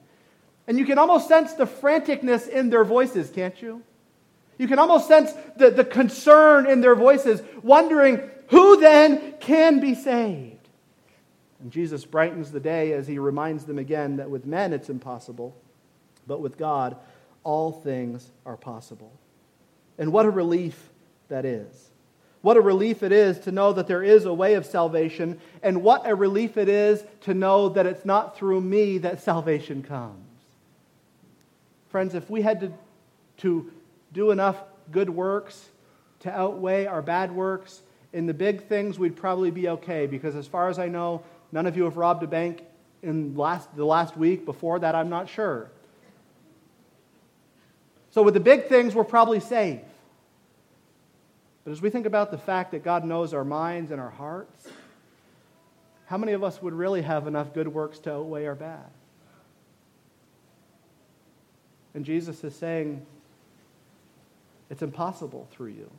[0.66, 3.82] And you can almost sense the franticness in their voices, can't you?
[4.58, 9.94] You can almost sense the, the concern in their voices, wondering who then can be
[9.94, 10.68] saved.
[11.62, 15.56] And Jesus brightens the day as he reminds them again that with men it's impossible,
[16.26, 16.98] but with God
[17.44, 19.18] all things are possible.
[19.96, 20.90] And what a relief
[21.28, 21.92] that is.
[22.44, 25.82] What a relief it is to know that there is a way of salvation, and
[25.82, 30.28] what a relief it is to know that it's not through me that salvation comes.
[31.88, 32.72] Friends, if we had to,
[33.38, 33.72] to
[34.12, 34.58] do enough
[34.92, 35.70] good works
[36.20, 37.80] to outweigh our bad works,
[38.12, 41.64] in the big things, we'd probably be okay because, as far as I know, none
[41.64, 42.62] of you have robbed a bank
[43.02, 44.44] in last, the last week.
[44.44, 45.70] Before that, I'm not sure.
[48.10, 49.80] So, with the big things, we're probably safe.
[51.64, 54.68] But as we think about the fact that God knows our minds and our hearts,
[56.06, 58.84] how many of us would really have enough good works to outweigh our bad?
[61.94, 63.04] And Jesus is saying,
[64.68, 65.90] it's impossible through you.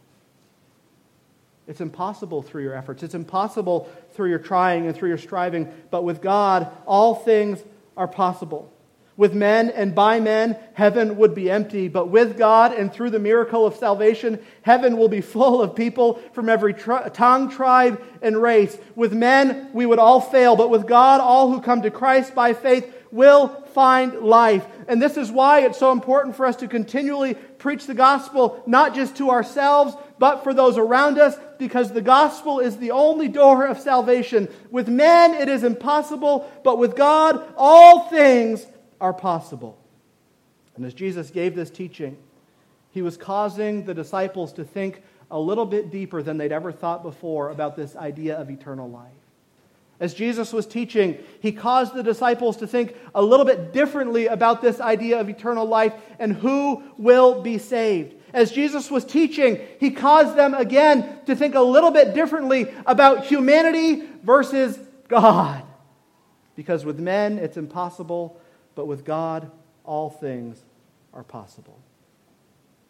[1.67, 3.01] It's impossible through your efforts.
[3.01, 5.71] It's impossible through your trying and through your striving.
[5.89, 7.63] But with God, all things
[7.97, 8.71] are possible.
[9.17, 11.87] With men and by men, heaven would be empty.
[11.87, 16.15] But with God and through the miracle of salvation, heaven will be full of people
[16.33, 18.77] from every tri- tongue, tribe, and race.
[18.95, 20.55] With men, we would all fail.
[20.55, 24.65] But with God, all who come to Christ by faith will find life.
[24.89, 28.93] And this is why it's so important for us to continually preach the gospel, not
[28.93, 33.65] just to ourselves, but for those around us, because the gospel is the only door
[33.65, 34.49] of salvation.
[34.69, 38.65] With men, it is impossible, but with God, all things
[38.99, 39.77] are possible.
[40.75, 42.17] And as Jesus gave this teaching,
[42.91, 47.03] he was causing the disciples to think a little bit deeper than they'd ever thought
[47.03, 49.11] before about this idea of eternal life.
[49.99, 54.61] As Jesus was teaching, he caused the disciples to think a little bit differently about
[54.61, 58.13] this idea of eternal life and who will be saved.
[58.33, 63.25] As Jesus was teaching, he caused them again to think a little bit differently about
[63.25, 64.77] humanity versus
[65.07, 65.63] God.
[66.57, 68.39] Because with men, it's impossible,
[68.75, 69.49] but with God,
[69.83, 70.63] all things
[71.13, 71.79] are possible.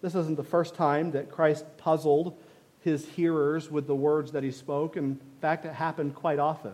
[0.01, 2.37] This isn't the first time that Christ puzzled
[2.81, 4.97] his hearers with the words that he spoke.
[4.97, 6.73] In fact, it happened quite often.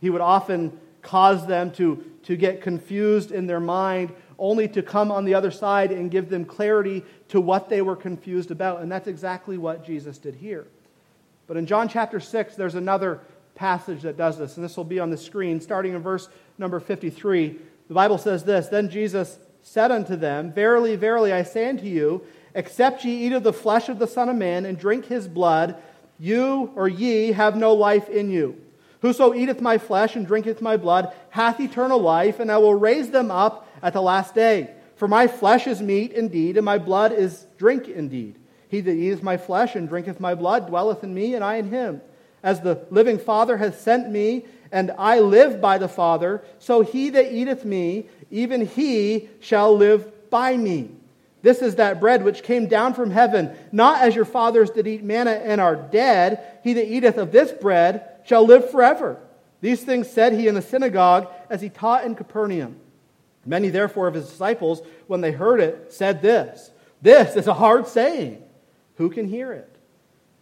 [0.00, 5.10] He would often cause them to, to get confused in their mind, only to come
[5.10, 8.80] on the other side and give them clarity to what they were confused about.
[8.82, 10.66] And that's exactly what Jesus did here.
[11.48, 13.20] But in John chapter 6, there's another
[13.58, 16.78] passage that does this, and this will be on the screen, starting in verse number
[16.80, 17.58] 53.
[17.88, 22.22] The Bible says this Then Jesus said unto them, Verily, verily, I say unto you,
[22.54, 25.76] except ye eat of the flesh of the Son of Man and drink his blood,
[26.18, 28.60] you or ye have no life in you.
[29.02, 33.10] Whoso eateth my flesh and drinketh my blood hath eternal life, and I will raise
[33.10, 34.70] them up at the last day.
[34.96, 38.36] For my flesh is meat indeed, and my blood is drink indeed.
[38.68, 41.70] He that eateth my flesh and drinketh my blood dwelleth in me, and I in
[41.70, 42.00] him.
[42.42, 47.10] As the living Father hath sent me, and I live by the Father, so he
[47.10, 50.90] that eateth me, even he shall live by me.
[51.42, 55.04] This is that bread which came down from heaven, not as your fathers did eat
[55.04, 56.60] manna and are dead.
[56.64, 59.18] He that eateth of this bread shall live forever.
[59.60, 62.76] These things said he in the synagogue as he taught in Capernaum.
[63.46, 66.70] Many, therefore, of his disciples, when they heard it, said this
[67.00, 68.42] This is a hard saying.
[68.96, 69.77] Who can hear it?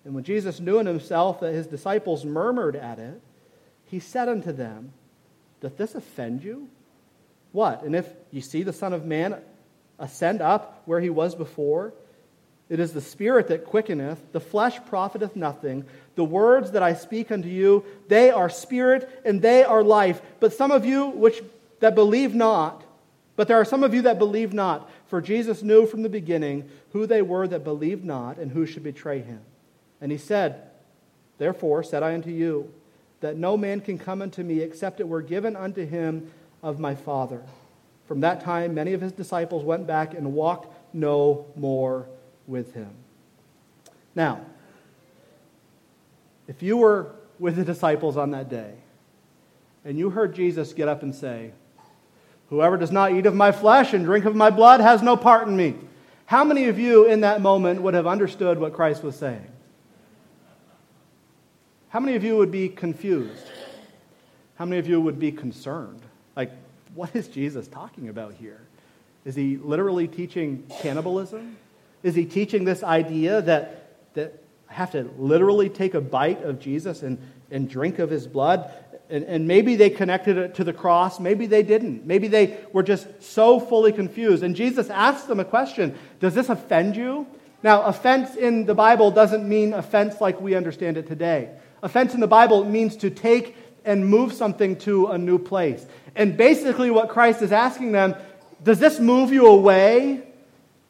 [0.06, 3.20] And when Jesus knew in himself that his disciples murmured at it,
[3.86, 4.92] he said unto them,
[5.60, 6.68] Doth this offend you?
[7.50, 7.82] What?
[7.82, 9.36] And if ye see the Son of Man
[9.98, 11.92] ascend up where he was before,
[12.68, 15.84] it is the Spirit that quickeneth, the flesh profiteth nothing.
[16.14, 20.22] The words that I speak unto you, they are spirit and they are life.
[20.38, 21.42] But some of you which
[21.80, 22.84] that believe not,
[23.34, 26.68] but there are some of you that believe not, for Jesus knew from the beginning
[26.92, 29.40] who they were that believed not and who should betray him.
[30.00, 30.62] And he said,
[31.38, 32.72] Therefore said I unto you,
[33.20, 36.30] that no man can come unto me except it were given unto him
[36.62, 37.42] of my Father.
[38.06, 42.06] From that time, many of his disciples went back and walked no more
[42.46, 42.90] with him.
[44.14, 44.40] Now,
[46.46, 48.74] if you were with the disciples on that day
[49.84, 51.52] and you heard Jesus get up and say,
[52.48, 55.48] Whoever does not eat of my flesh and drink of my blood has no part
[55.48, 55.74] in me.
[56.26, 59.46] How many of you in that moment would have understood what Christ was saying?
[61.96, 63.46] How many of you would be confused?
[64.56, 66.02] How many of you would be concerned?
[66.36, 66.50] Like,
[66.94, 68.60] what is Jesus talking about here?
[69.24, 71.56] Is he literally teaching cannibalism?
[72.02, 76.60] Is he teaching this idea that, that I have to literally take a bite of
[76.60, 77.16] Jesus and,
[77.50, 78.70] and drink of his blood?
[79.08, 81.18] And, and maybe they connected it to the cross.
[81.18, 82.04] Maybe they didn't.
[82.04, 84.42] Maybe they were just so fully confused.
[84.42, 87.26] And Jesus asked them a question Does this offend you?
[87.62, 91.52] Now, offense in the Bible doesn't mean offense like we understand it today.
[91.86, 95.86] Offense in the Bible means to take and move something to a new place.
[96.16, 98.16] And basically, what Christ is asking them
[98.64, 100.24] Does this move you away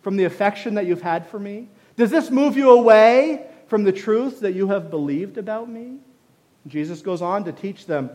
[0.00, 1.68] from the affection that you've had for me?
[1.96, 5.98] Does this move you away from the truth that you have believed about me?
[6.66, 8.09] Jesus goes on to teach them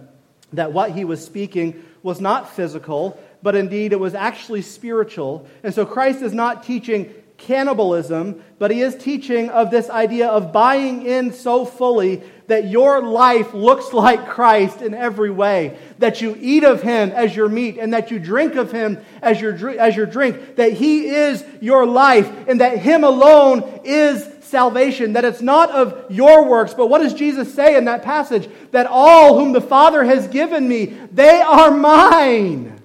[0.54, 5.48] that what he was speaking was not physical, but indeed it was actually spiritual.
[5.62, 10.54] And so Christ is not teaching cannibalism, but he is teaching of this idea of
[10.54, 16.36] buying in so fully that your life looks like Christ in every way, that you
[16.38, 19.96] eat of him as your meat, and that you drink of him as your, as
[19.96, 25.42] your drink, that he is your life, and that him alone is salvation, that it's
[25.42, 28.50] not of your works, but what does Jesus say in that passage?
[28.72, 32.82] That all whom the Father has given me, they are mine.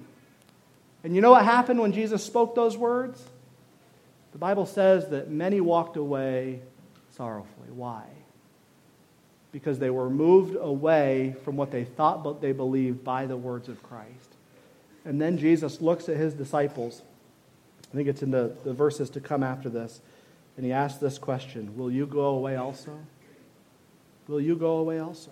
[1.03, 3.21] And you know what happened when Jesus spoke those words?
[4.31, 6.61] The Bible says that many walked away
[7.17, 7.71] sorrowfully.
[7.71, 8.03] Why?
[9.51, 13.69] Because they were moved away from what they thought but they believed by the words
[13.69, 14.35] of Christ.
[15.05, 17.01] And then Jesus looks at his disciples.
[17.91, 20.01] I think it's in the, the verses to come after this.
[20.57, 22.99] And he asks this question Will you go away also?
[24.27, 25.31] Will you go away also?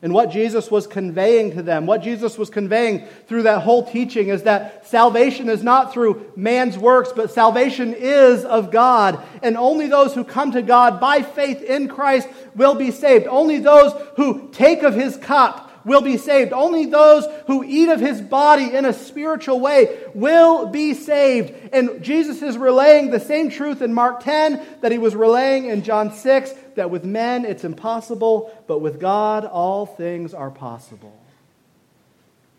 [0.00, 4.28] And what Jesus was conveying to them, what Jesus was conveying through that whole teaching
[4.28, 9.20] is that salvation is not through man's works, but salvation is of God.
[9.42, 13.26] And only those who come to God by faith in Christ will be saved.
[13.26, 16.52] Only those who take of his cup will be saved.
[16.52, 21.52] Only those who eat of his body in a spiritual way will be saved.
[21.72, 25.82] And Jesus is relaying the same truth in Mark 10 that he was relaying in
[25.82, 31.16] John 6 that with men it's impossible, but with God all things are possible.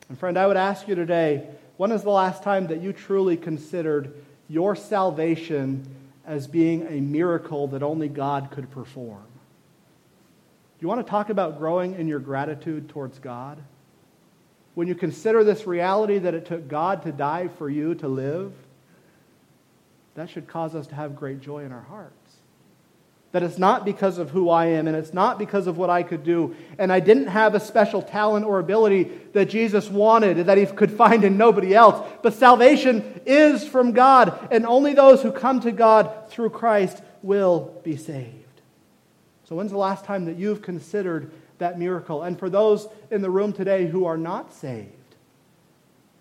[0.08, 3.38] And friend, I would ask you today when is the last time that you truly
[3.38, 4.13] considered
[4.49, 5.86] your salvation
[6.25, 9.23] as being a miracle that only God could perform?
[9.23, 13.58] Do you want to talk about growing in your gratitude towards God?
[14.75, 18.53] When you consider this reality that it took God to die for you to live,
[20.15, 22.18] that should cause us to have great joy in our hearts.
[23.32, 26.02] That it's not because of who I am and it's not because of what I
[26.02, 26.56] could do.
[26.80, 30.92] And I didn't have a special talent or ability that Jesus wanted that he could
[30.92, 32.08] find in nobody else.
[32.24, 37.80] But salvation is from God, and only those who come to God through Christ will
[37.84, 38.34] be saved.
[39.44, 42.24] So, when's the last time that you've considered that miracle?
[42.24, 44.89] And for those in the room today who are not saved,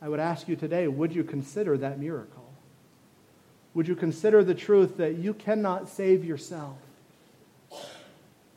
[0.01, 2.45] I would ask you today would you consider that miracle?
[3.75, 6.79] Would you consider the truth that you cannot save yourself,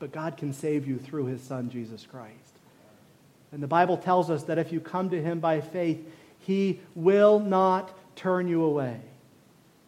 [0.01, 2.33] but God can save you through his Son, Jesus Christ?
[3.51, 5.99] And the Bible tells us that if you come to him by faith,
[6.39, 8.99] he will not turn you away.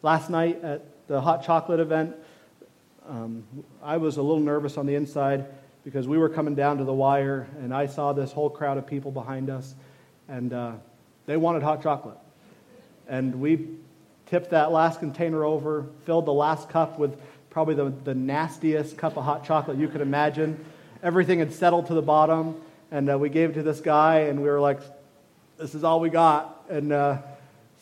[0.04, 2.16] Last night at the hot chocolate event,
[3.10, 3.44] um,
[3.82, 5.46] I was a little nervous on the inside
[5.84, 8.86] because we were coming down to the wire, and I saw this whole crowd of
[8.86, 9.74] people behind us,
[10.28, 10.74] and uh,
[11.26, 12.18] they wanted hot chocolate.
[13.08, 13.68] And we
[14.28, 17.20] tipped that last container over, filled the last cup with
[17.54, 20.64] probably the, the nastiest cup of hot chocolate you could imagine.
[21.04, 22.60] Everything had settled to the bottom,
[22.92, 24.80] and uh, we gave it to this guy, and we were like,
[25.60, 26.66] this is all we got.
[26.68, 27.20] And uh,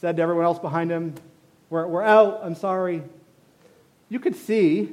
[0.02, 1.16] said to everyone else behind him,
[1.70, 3.02] we're, we're out, I'm sorry.
[4.10, 4.90] You could see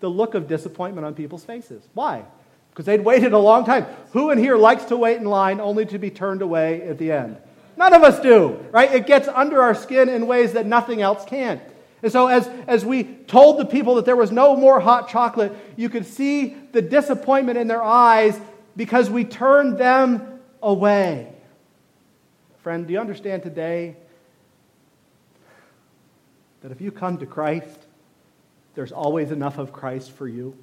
[0.00, 1.82] the look of disappointment on people's faces.
[1.94, 2.22] Why?
[2.70, 3.86] Because they'd waited a long time.
[4.12, 7.12] Who in here likes to wait in line only to be turned away at the
[7.12, 7.38] end?
[7.78, 8.92] None of us do, right?
[8.92, 11.62] It gets under our skin in ways that nothing else can.
[12.02, 15.52] And so, as, as we told the people that there was no more hot chocolate,
[15.76, 18.38] you could see the disappointment in their eyes
[18.76, 21.32] because we turned them away.
[22.62, 23.96] Friend, do you understand today
[26.62, 27.86] that if you come to Christ,
[28.74, 30.56] there's always enough of Christ for you.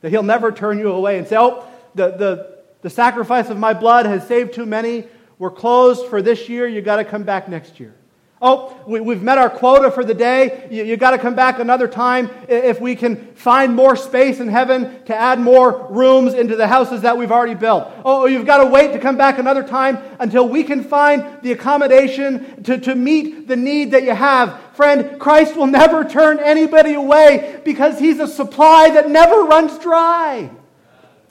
[0.00, 3.74] That He'll never turn you away and say, Oh, the, the, the sacrifice of my
[3.74, 5.04] blood has saved too many.
[5.38, 6.66] We're closed for this year.
[6.66, 7.94] You've got to come back next year.
[8.42, 10.66] Oh, we, have met our quota for the day.
[10.70, 14.48] You, you got to come back another time if we can find more space in
[14.48, 17.86] heaven to add more rooms into the houses that we've already built.
[17.98, 21.42] Oh, oh you've got to wait to come back another time until we can find
[21.42, 24.58] the accommodation to, to meet the need that you have.
[24.72, 30.50] Friend, Christ will never turn anybody away because he's a supply that never runs dry.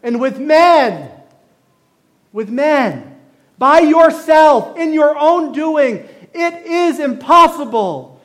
[0.04, 1.12] And with men,
[2.32, 3.10] with men,
[3.58, 8.22] by yourself, in your own doing, it is impossible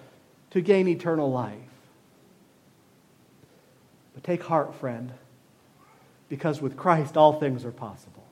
[0.51, 1.59] to gain eternal life.
[4.15, 5.13] But take heart, friend,
[6.29, 8.25] because with Christ all things are possible.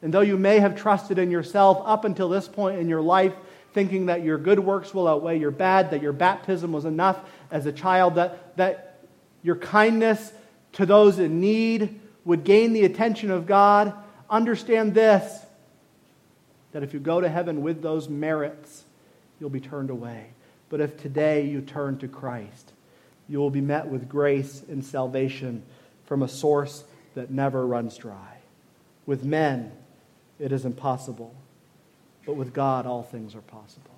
[0.00, 3.34] And though you may have trusted in yourself up until this point in your life,
[3.74, 7.20] thinking that your good works will outweigh your bad, that your baptism was enough
[7.50, 9.00] as a child, that, that
[9.42, 10.32] your kindness
[10.72, 13.92] to those in need would gain the attention of God,
[14.30, 15.44] understand this
[16.72, 18.84] that if you go to heaven with those merits,
[19.40, 20.26] you'll be turned away.
[20.68, 22.72] But if today you turn to Christ,
[23.28, 25.62] you will be met with grace and salvation
[26.04, 28.38] from a source that never runs dry.
[29.06, 29.72] With men,
[30.38, 31.34] it is impossible,
[32.26, 33.90] but with God, all things are possible.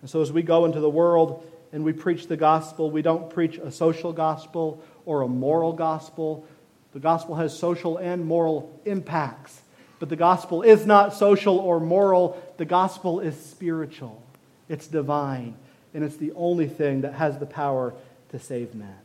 [0.00, 3.30] And so, as we go into the world and we preach the gospel, we don't
[3.30, 6.46] preach a social gospel or a moral gospel.
[6.92, 9.60] The gospel has social and moral impacts,
[10.04, 12.38] but the gospel is not social or moral.
[12.58, 14.22] The gospel is spiritual,
[14.68, 15.56] it's divine,
[15.94, 17.94] and it's the only thing that has the power
[18.28, 18.98] to save men.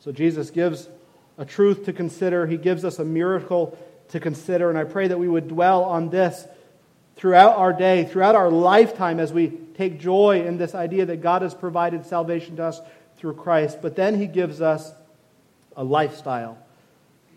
[0.00, 0.90] So, Jesus gives
[1.38, 3.78] a truth to consider, He gives us a miracle
[4.10, 6.44] to consider, and I pray that we would dwell on this
[7.16, 11.40] throughout our day, throughout our lifetime, as we take joy in this idea that God
[11.40, 12.78] has provided salvation to us
[13.16, 13.78] through Christ.
[13.80, 14.92] But then He gives us
[15.74, 16.58] a lifestyle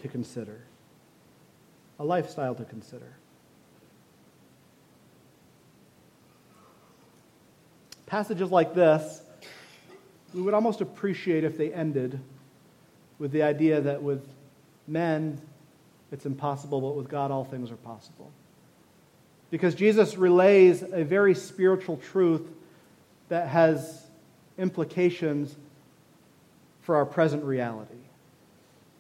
[0.01, 0.64] to consider.
[1.99, 3.15] A lifestyle to consider.
[8.05, 9.21] Passages like this,
[10.33, 12.19] we would almost appreciate if they ended
[13.17, 14.27] with the idea that with
[14.87, 15.41] men
[16.11, 18.31] it's impossible, but with God all things are possible.
[19.49, 22.47] Because Jesus relays a very spiritual truth
[23.29, 24.05] that has
[24.57, 25.55] implications
[26.81, 27.93] for our present reality.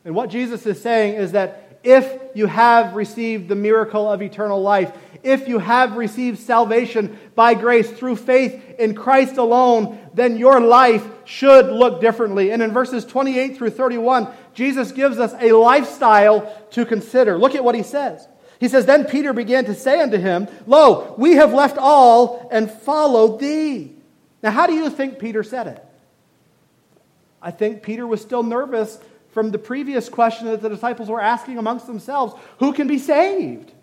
[0.03, 4.61] And what Jesus is saying is that if you have received the miracle of eternal
[4.61, 4.91] life,
[5.23, 11.05] if you have received salvation by grace through faith in Christ alone, then your life
[11.25, 12.51] should look differently.
[12.51, 17.37] And in verses 28 through 31, Jesus gives us a lifestyle to consider.
[17.37, 18.27] Look at what he says.
[18.59, 22.69] He says, Then Peter began to say unto him, Lo, we have left all and
[22.69, 23.93] followed thee.
[24.43, 25.85] Now, how do you think Peter said it?
[27.41, 28.99] I think Peter was still nervous
[29.35, 33.73] from the previous question that the disciples were asking amongst themselves who can be saved?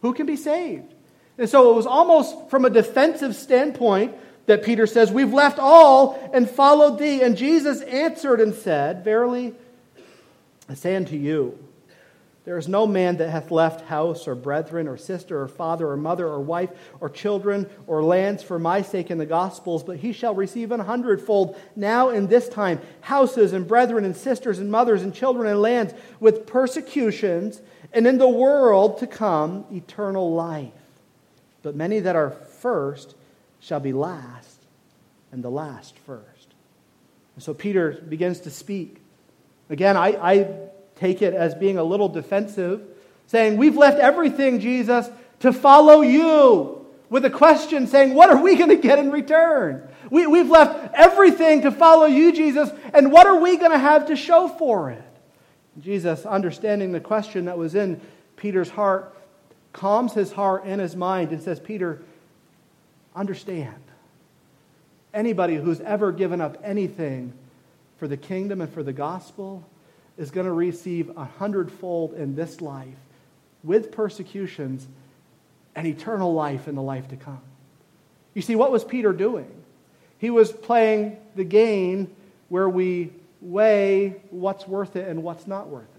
[0.00, 0.94] Who can be saved?
[1.36, 4.14] And so it was almost from a defensive standpoint
[4.46, 7.20] that Peter says, We've left all and followed thee.
[7.20, 9.54] And Jesus answered and said, Verily,
[10.66, 11.58] I say unto you,
[12.44, 15.96] there is no man that hath left house or brethren or sister or father or
[15.96, 16.70] mother or wife
[17.00, 20.80] or children or lands for my sake in the Gospels, but he shall receive an
[20.80, 25.62] hundredfold now in this time houses and brethren and sisters and mothers and children and
[25.62, 27.62] lands with persecutions,
[27.92, 30.72] and in the world to come eternal life.
[31.62, 33.14] But many that are first
[33.60, 34.58] shall be last,
[35.30, 36.48] and the last first.
[37.36, 38.96] And so Peter begins to speak.
[39.70, 40.48] Again, I, I
[41.02, 42.80] take it as being a little defensive,
[43.26, 46.78] saying, We've left everything, Jesus, to follow you.
[47.10, 49.88] With a question saying, What are we going to get in return?
[50.10, 54.06] We, we've left everything to follow you, Jesus, and what are we going to have
[54.06, 55.02] to show for it?
[55.80, 58.00] Jesus, understanding the question that was in
[58.36, 59.16] Peter's heart,
[59.72, 62.02] calms his heart and his mind and says, Peter,
[63.16, 63.82] understand.
[65.14, 67.32] Anybody who's ever given up anything
[67.98, 69.64] for the kingdom and for the gospel
[70.22, 72.94] is going to receive a hundredfold in this life
[73.64, 74.86] with persecutions
[75.74, 77.40] and eternal life in the life to come.
[78.32, 79.50] You see, what was Peter doing?
[80.18, 82.14] He was playing the game
[82.48, 83.10] where we
[83.40, 85.91] weigh what's worth it and what's not worth it.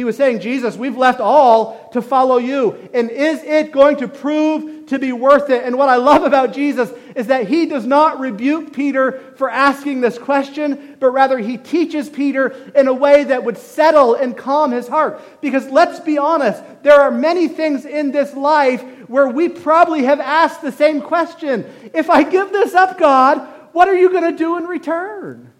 [0.00, 2.88] He was saying, Jesus, we've left all to follow you.
[2.94, 5.62] And is it going to prove to be worth it?
[5.62, 10.00] And what I love about Jesus is that he does not rebuke Peter for asking
[10.00, 14.70] this question, but rather he teaches Peter in a way that would settle and calm
[14.70, 15.20] his heart.
[15.42, 20.18] Because let's be honest, there are many things in this life where we probably have
[20.18, 24.38] asked the same question If I give this up, God, what are you going to
[24.38, 25.52] do in return?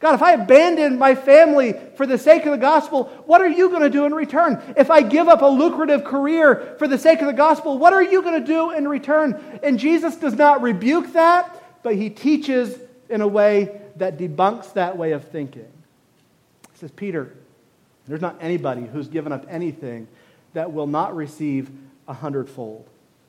[0.00, 3.68] God, if I abandon my family for the sake of the gospel, what are you
[3.68, 4.62] going to do in return?
[4.76, 8.02] If I give up a lucrative career for the sake of the gospel, what are
[8.02, 9.58] you going to do in return?
[9.62, 12.78] And Jesus does not rebuke that, but he teaches
[13.08, 15.66] in a way that debunks that way of thinking.
[16.72, 17.34] He says, Peter,
[18.06, 20.06] there's not anybody who's given up anything
[20.52, 21.70] that will not receive
[22.06, 22.88] a hundredfold.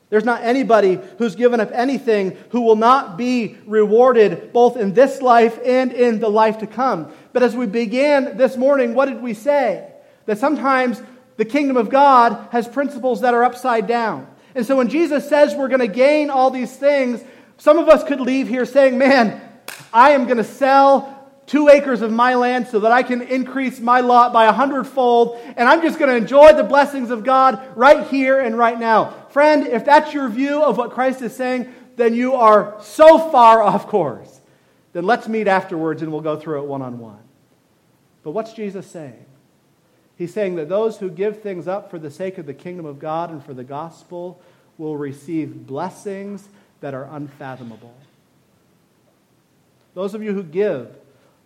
[0.10, 5.22] There's not anybody who's given up anything who will not be rewarded both in this
[5.22, 7.12] life and in the life to come.
[7.32, 9.88] But as we began this morning, what did we say?
[10.26, 11.02] That sometimes
[11.38, 14.28] the kingdom of God has principles that are upside down.
[14.56, 17.24] And so when Jesus says we're going to gain all these things,
[17.58, 19.40] some of us could leave here saying, man,
[19.94, 21.19] I am going to sell
[21.50, 25.42] two acres of my land so that I can increase my lot by a hundredfold,
[25.58, 29.26] and I'm just going to enjoy the blessings of God right here and right now.
[29.32, 33.64] Friend, if that's your view of what Christ is saying, then you are so far
[33.64, 34.42] off course.
[34.94, 37.20] Then let's meet afterwards and we'll go through it one on one.
[38.24, 39.26] But what's Jesus saying?
[40.18, 43.00] He's saying that those who give things up for the sake of the kingdom of
[43.00, 44.40] God and for the gospel
[44.78, 46.48] will receive blessings
[46.82, 47.96] that are unfathomable.
[49.96, 50.96] Those of you who give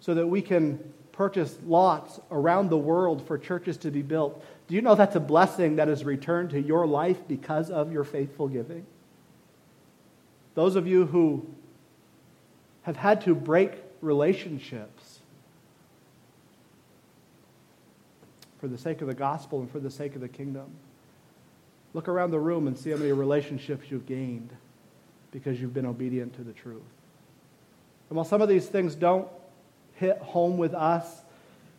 [0.04, 0.78] so that we can
[1.14, 5.20] purchase lots around the world for churches to be built, do you know that's a
[5.20, 8.86] blessing that is returned to your life because of your faithful giving?
[10.56, 11.48] Those of you who
[12.82, 15.20] have had to break relationships
[18.60, 20.66] for the sake of the gospel and for the sake of the kingdom.
[21.94, 24.50] Look around the room and see how many relationships you've gained
[25.32, 26.82] because you've been obedient to the truth.
[28.10, 29.30] And while some of these things don't
[30.04, 31.08] hit home with us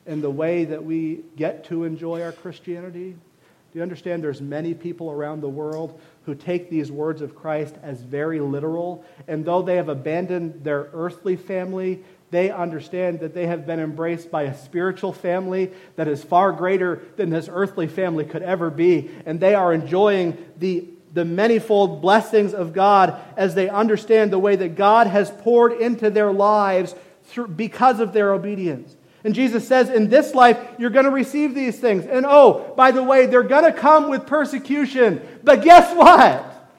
[0.07, 4.75] in the way that we get to enjoy our Christianity, do you understand there's many
[4.75, 9.62] people around the world who take these words of Christ as very literal, and though
[9.62, 12.03] they have abandoned their earthly family
[12.35, 17.01] they understand that they have been embraced by a spiritual family that is far greater
[17.14, 19.09] than this earthly family could ever be.
[19.25, 24.57] And they are enjoying the, the manifold blessings of God as they understand the way
[24.57, 28.97] that God has poured into their lives through, because of their obedience.
[29.25, 32.05] And Jesus says, in this life, you're going to receive these things.
[32.05, 35.27] And oh, by the way, they're going to come with persecution.
[35.43, 36.70] But guess what?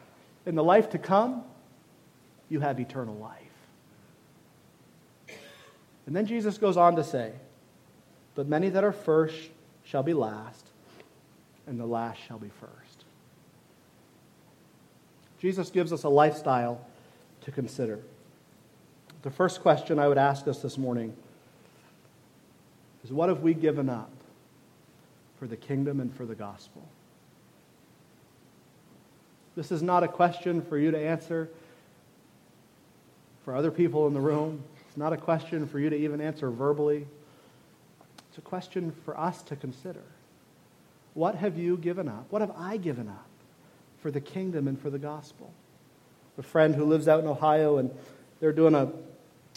[0.45, 1.43] In the life to come,
[2.49, 3.41] you have eternal life.
[6.05, 7.31] And then Jesus goes on to say,
[8.35, 9.49] But many that are first
[9.83, 10.67] shall be last,
[11.65, 13.05] and the last shall be first.
[15.39, 16.85] Jesus gives us a lifestyle
[17.41, 17.99] to consider.
[19.25, 21.11] The first question I would ask us this morning
[23.03, 24.11] is what have we given up
[25.39, 26.87] for the kingdom and for the gospel?
[29.55, 31.49] This is not a question for you to answer
[33.43, 34.63] for other people in the room.
[34.87, 37.07] It's not a question for you to even answer verbally.
[38.29, 40.03] It's a question for us to consider.
[41.15, 42.27] What have you given up?
[42.29, 43.25] What have I given up
[44.03, 45.51] for the kingdom and for the gospel?
[46.37, 47.89] A friend who lives out in Ohio, and
[48.39, 48.91] they're doing a,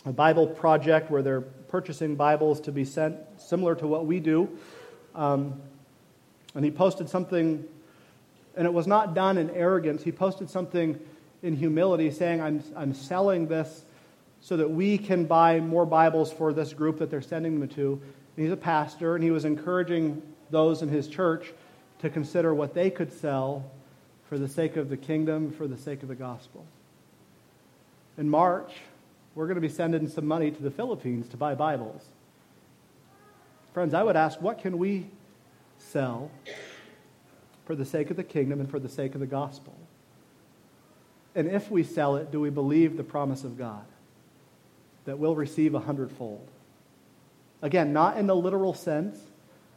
[0.05, 4.49] a Bible project where they're purchasing Bibles to be sent similar to what we do.
[5.15, 5.61] Um,
[6.55, 7.65] and he posted something,
[8.57, 10.03] and it was not done in arrogance.
[10.03, 10.99] He posted something
[11.43, 13.85] in humility saying, I'm, I'm selling this
[14.41, 18.01] so that we can buy more Bibles for this group that they're sending them to.
[18.37, 21.53] And he's a pastor, and he was encouraging those in his church
[22.01, 23.69] to consider what they could sell
[24.29, 26.65] for the sake of the kingdom, for the sake of the gospel.
[28.17, 28.73] In March,
[29.39, 32.03] we're going to be sending some money to the Philippines to buy Bibles.
[33.73, 35.07] Friends, I would ask, what can we
[35.79, 36.31] sell
[37.65, 39.75] for the sake of the kingdom and for the sake of the gospel?
[41.37, 43.85] And if we sell it, do we believe the promise of God?
[45.09, 46.47] that we'll receive a hundredfold.
[47.63, 49.19] Again, not in the literal sense.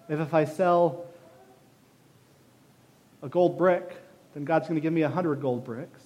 [0.09, 1.05] If, if I sell
[3.23, 3.95] a gold brick,
[4.33, 6.01] then God's going to give me a hundred gold bricks.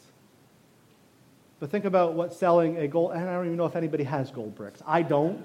[1.65, 4.29] But think about what selling a gold, and I don't even know if anybody has
[4.29, 4.83] gold bricks.
[4.85, 5.43] I don't.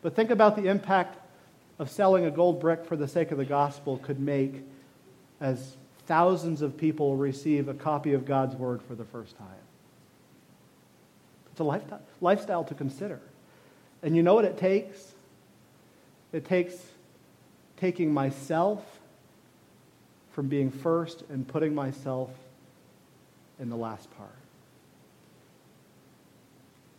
[0.00, 1.18] But think about the impact
[1.78, 4.62] of selling a gold brick for the sake of the gospel could make
[5.42, 5.76] as
[6.06, 9.46] thousands of people receive a copy of God's word for the first time.
[11.50, 13.20] It's a lifestyle, lifestyle to consider.
[14.02, 15.12] And you know what it takes?
[16.32, 16.76] It takes
[17.76, 18.82] taking myself
[20.32, 22.30] from being first and putting myself
[23.60, 24.30] in the last part.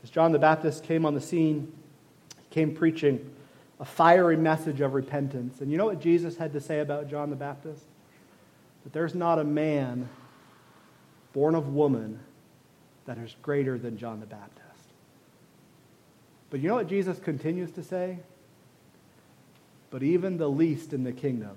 [0.03, 1.71] As John the Baptist came on the scene,
[2.37, 3.33] he came preaching
[3.79, 5.61] a fiery message of repentance.
[5.61, 7.83] And you know what Jesus had to say about John the Baptist?
[8.83, 10.09] That there's not a man
[11.33, 12.19] born of woman
[13.05, 14.65] that is greater than John the Baptist.
[16.49, 18.19] But you know what Jesus continues to say?
[19.91, 21.55] But even the least in the kingdom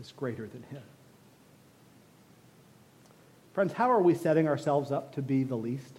[0.00, 0.82] is greater than him.
[3.52, 5.97] Friends, how are we setting ourselves up to be the least?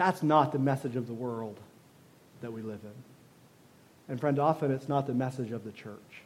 [0.00, 1.60] That's not the message of the world
[2.40, 4.08] that we live in.
[4.08, 6.22] And friend, often it's not the message of the church.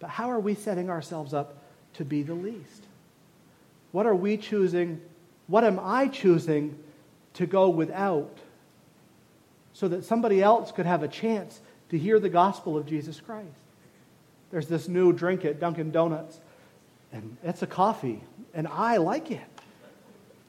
[0.00, 1.58] But how are we setting ourselves up
[1.92, 2.84] to be the least?
[3.92, 5.02] What are we choosing?
[5.46, 6.78] What am I choosing
[7.34, 8.38] to go without
[9.74, 11.60] so that somebody else could have a chance
[11.90, 13.46] to hear the gospel of Jesus Christ?
[14.50, 16.40] There's this new drink at Dunkin' Donuts,
[17.12, 18.22] and it's a coffee,
[18.54, 19.55] and I like it.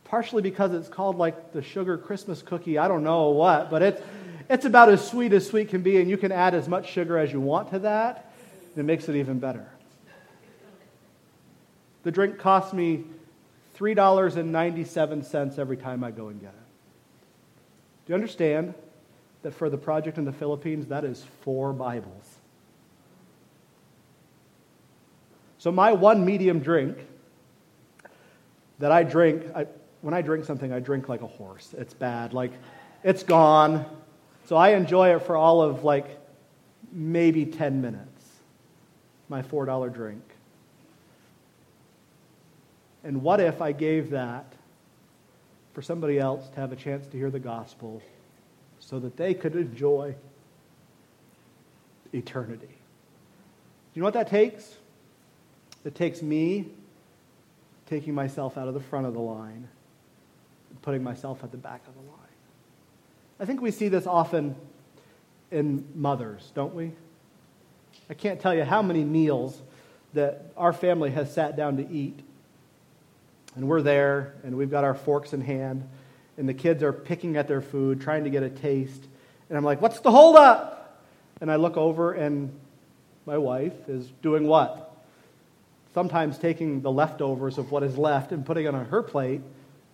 [0.07, 4.01] Partially because it's called like the sugar Christmas cookie, I don't know what, but it's,
[4.49, 7.17] it's about as sweet as sweet can be, and you can add as much sugar
[7.17, 8.33] as you want to that,
[8.73, 9.67] and it makes it even better.
[12.03, 13.03] The drink costs me
[13.77, 16.55] $3.97 every time I go and get it.
[18.05, 18.73] Do you understand
[19.41, 22.37] that for the project in the Philippines, that is four Bibles.
[25.57, 26.97] So, my one medium drink
[28.79, 29.67] that I drink, I,
[30.07, 31.75] when I drink something, I drink like a horse.
[31.77, 32.31] It's bad.
[32.31, 32.53] Like,
[33.03, 33.85] it's gone.
[34.45, 36.05] So, I enjoy it for all of like
[36.93, 38.25] maybe 10 minutes.
[39.27, 40.23] My $4 drink.
[43.03, 44.53] And what if I gave that
[45.73, 48.01] for somebody else to have a chance to hear the gospel
[48.79, 50.15] so that they could enjoy
[52.13, 52.77] eternity?
[53.93, 54.73] You know what that takes?
[55.83, 56.69] It takes me
[57.87, 59.67] taking myself out of the front of the line
[60.87, 62.37] putting myself at the back of the line.
[63.41, 64.55] I think we see this often
[65.51, 66.93] in mothers, don't we?
[68.09, 69.61] I can't tell you how many meals
[70.13, 72.17] that our family has sat down to eat.
[73.57, 75.85] And we're there, and we've got our forks in hand,
[76.37, 79.03] and the kids are picking at their food, trying to get a taste.
[79.49, 81.03] And I'm like, what's the holdup?
[81.41, 82.57] And I look over, and
[83.25, 84.87] my wife is doing what?
[85.97, 89.41] sometimes taking the leftovers of what is left and putting it on her plate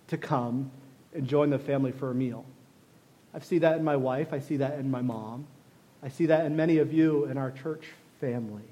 [0.08, 0.70] to come
[1.14, 2.44] and join the family for a meal.
[3.32, 4.32] I see that in my wife.
[4.32, 5.46] I see that in my mom.
[6.02, 7.86] I see that in many of you in our church
[8.20, 8.62] family.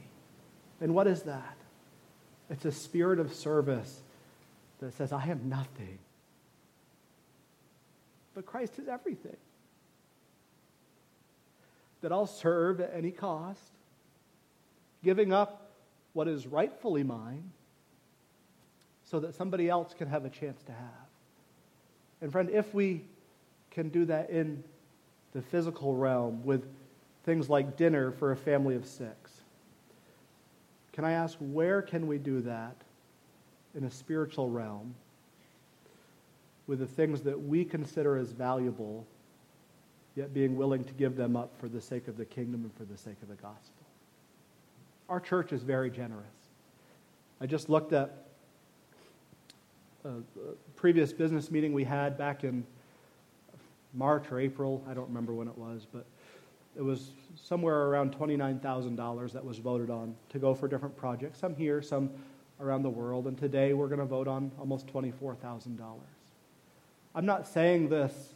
[0.80, 1.56] And what is that?
[2.50, 4.00] It's a spirit of service
[4.80, 5.98] that says, I am nothing.
[8.34, 9.36] But Christ is everything.
[12.02, 13.60] That I'll serve at any cost,
[15.04, 15.70] giving up
[16.12, 17.50] what is rightfully mine
[19.04, 21.11] so that somebody else can have a chance to have.
[22.22, 23.02] And, friend, if we
[23.72, 24.62] can do that in
[25.34, 26.64] the physical realm with
[27.24, 29.42] things like dinner for a family of six,
[30.92, 32.76] can I ask, where can we do that
[33.74, 34.94] in a spiritual realm
[36.66, 39.04] with the things that we consider as valuable,
[40.14, 42.84] yet being willing to give them up for the sake of the kingdom and for
[42.84, 43.84] the sake of the gospel?
[45.08, 46.26] Our church is very generous.
[47.40, 48.21] I just looked at
[50.76, 52.64] previous business meeting we had back in
[53.94, 54.84] March or April.
[54.88, 56.06] I don't remember when it was, but
[56.76, 61.54] it was somewhere around $29,000 that was voted on to go for different projects, some
[61.54, 62.10] here, some
[62.60, 63.26] around the world.
[63.26, 65.78] And today we're going to vote on almost $24,000.
[67.14, 68.34] I'm not saying this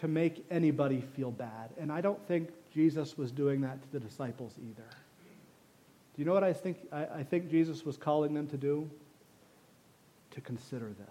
[0.00, 4.00] to make anybody feel bad, and I don't think Jesus was doing that to the
[4.00, 4.88] disciples either.
[6.14, 8.88] Do you know what I think, I, I think Jesus was calling them to do?
[10.38, 11.08] To consider this.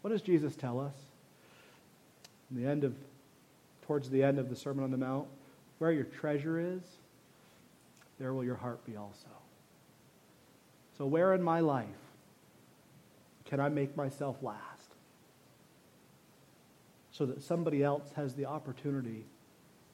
[0.00, 0.96] What does Jesus tell us?
[2.50, 2.92] In the end of,
[3.82, 5.28] towards the end of the Sermon on the Mount,
[5.78, 6.82] where your treasure is,
[8.18, 9.28] there will your heart be also.
[10.98, 11.86] So, where in my life
[13.44, 14.88] can I make myself last
[17.12, 19.24] so that somebody else has the opportunity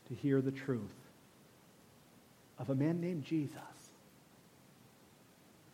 [0.08, 0.80] to hear the truth
[2.58, 3.60] of a man named Jesus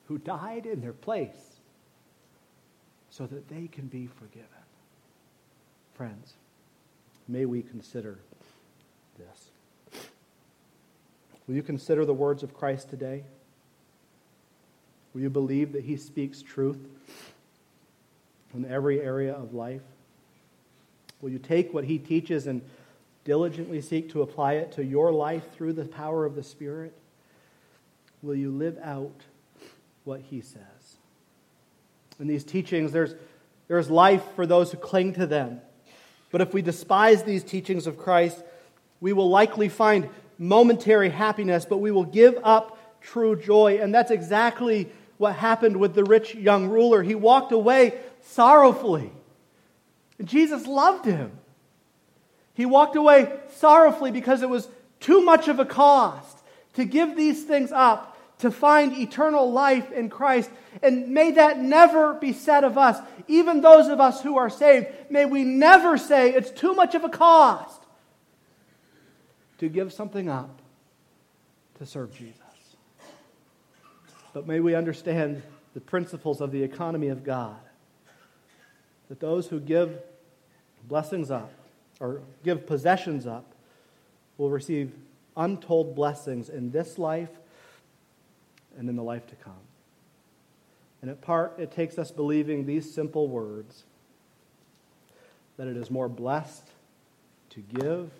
[0.08, 1.53] who died in their place
[3.16, 4.48] so that they can be forgiven.
[5.94, 6.34] Friends,
[7.28, 8.18] may we consider
[9.16, 10.02] this.
[11.46, 13.22] Will you consider the words of Christ today?
[15.12, 16.88] Will you believe that he speaks truth
[18.52, 19.82] in every area of life?
[21.20, 22.62] Will you take what he teaches and
[23.24, 26.92] diligently seek to apply it to your life through the power of the Spirit?
[28.22, 29.20] Will you live out
[30.02, 30.73] what He says?
[32.20, 33.14] In these teachings, there's,
[33.68, 35.60] there's life for those who cling to them.
[36.30, 38.42] But if we despise these teachings of Christ,
[39.00, 40.08] we will likely find
[40.38, 43.78] momentary happiness, but we will give up true joy.
[43.80, 44.88] And that's exactly
[45.18, 47.02] what happened with the rich young ruler.
[47.02, 49.12] He walked away sorrowfully.
[50.22, 51.32] Jesus loved him.
[52.54, 54.68] He walked away sorrowfully because it was
[55.00, 56.38] too much of a cost
[56.74, 58.13] to give these things up
[58.44, 60.50] to find eternal life in Christ.
[60.82, 64.88] And may that never be said of us, even those of us who are saved.
[65.08, 67.80] May we never say it's too much of a cost
[69.56, 70.60] to give something up
[71.78, 72.36] to serve Jesus.
[74.34, 75.42] But may we understand
[75.72, 77.56] the principles of the economy of God.
[79.08, 80.02] That those who give
[80.86, 81.50] blessings up
[81.98, 83.54] or give possessions up
[84.36, 84.92] will receive
[85.34, 87.30] untold blessings in this life
[88.78, 89.52] and in the life to come.
[91.02, 93.84] And at part, it takes us believing these simple words
[95.56, 96.68] that it is more blessed
[97.50, 98.10] to give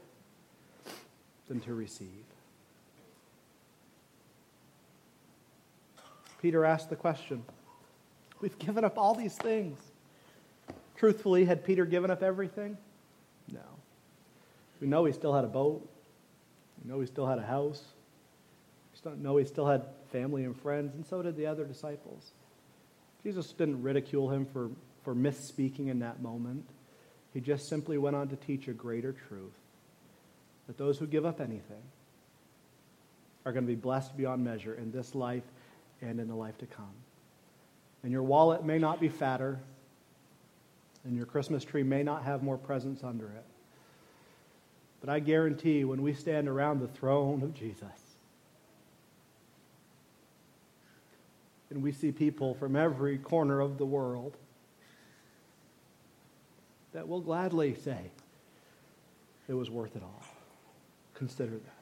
[1.49, 2.09] than to receive.
[6.41, 7.43] Peter asked the question
[8.41, 9.79] We've given up all these things.
[10.97, 12.77] Truthfully, had Peter given up everything?
[13.51, 13.61] No.
[14.81, 15.89] We know he still had a boat.
[16.83, 17.83] We know he still had a house.
[19.05, 22.31] We know he still had family and friends, and so did the other disciples.
[23.25, 24.71] Jesus didn't ridicule him for,
[25.03, 26.65] for misspeaking in that moment.
[27.33, 29.59] He just simply went on to teach a greater truth
[30.69, 31.83] that those who give up anything
[33.45, 35.43] are going to be blessed beyond measure in this life
[36.01, 36.95] and in the life to come.
[38.05, 39.59] And your wallet may not be fatter,
[41.05, 43.45] and your Christmas tree may not have more presents under it.
[45.01, 48.04] But I guarantee when we stand around the throne of Jesus
[51.75, 54.37] and we see people from every corner of the world,
[56.93, 57.99] that will gladly say,
[59.49, 60.25] it was worth it all.
[61.14, 61.74] Consider that.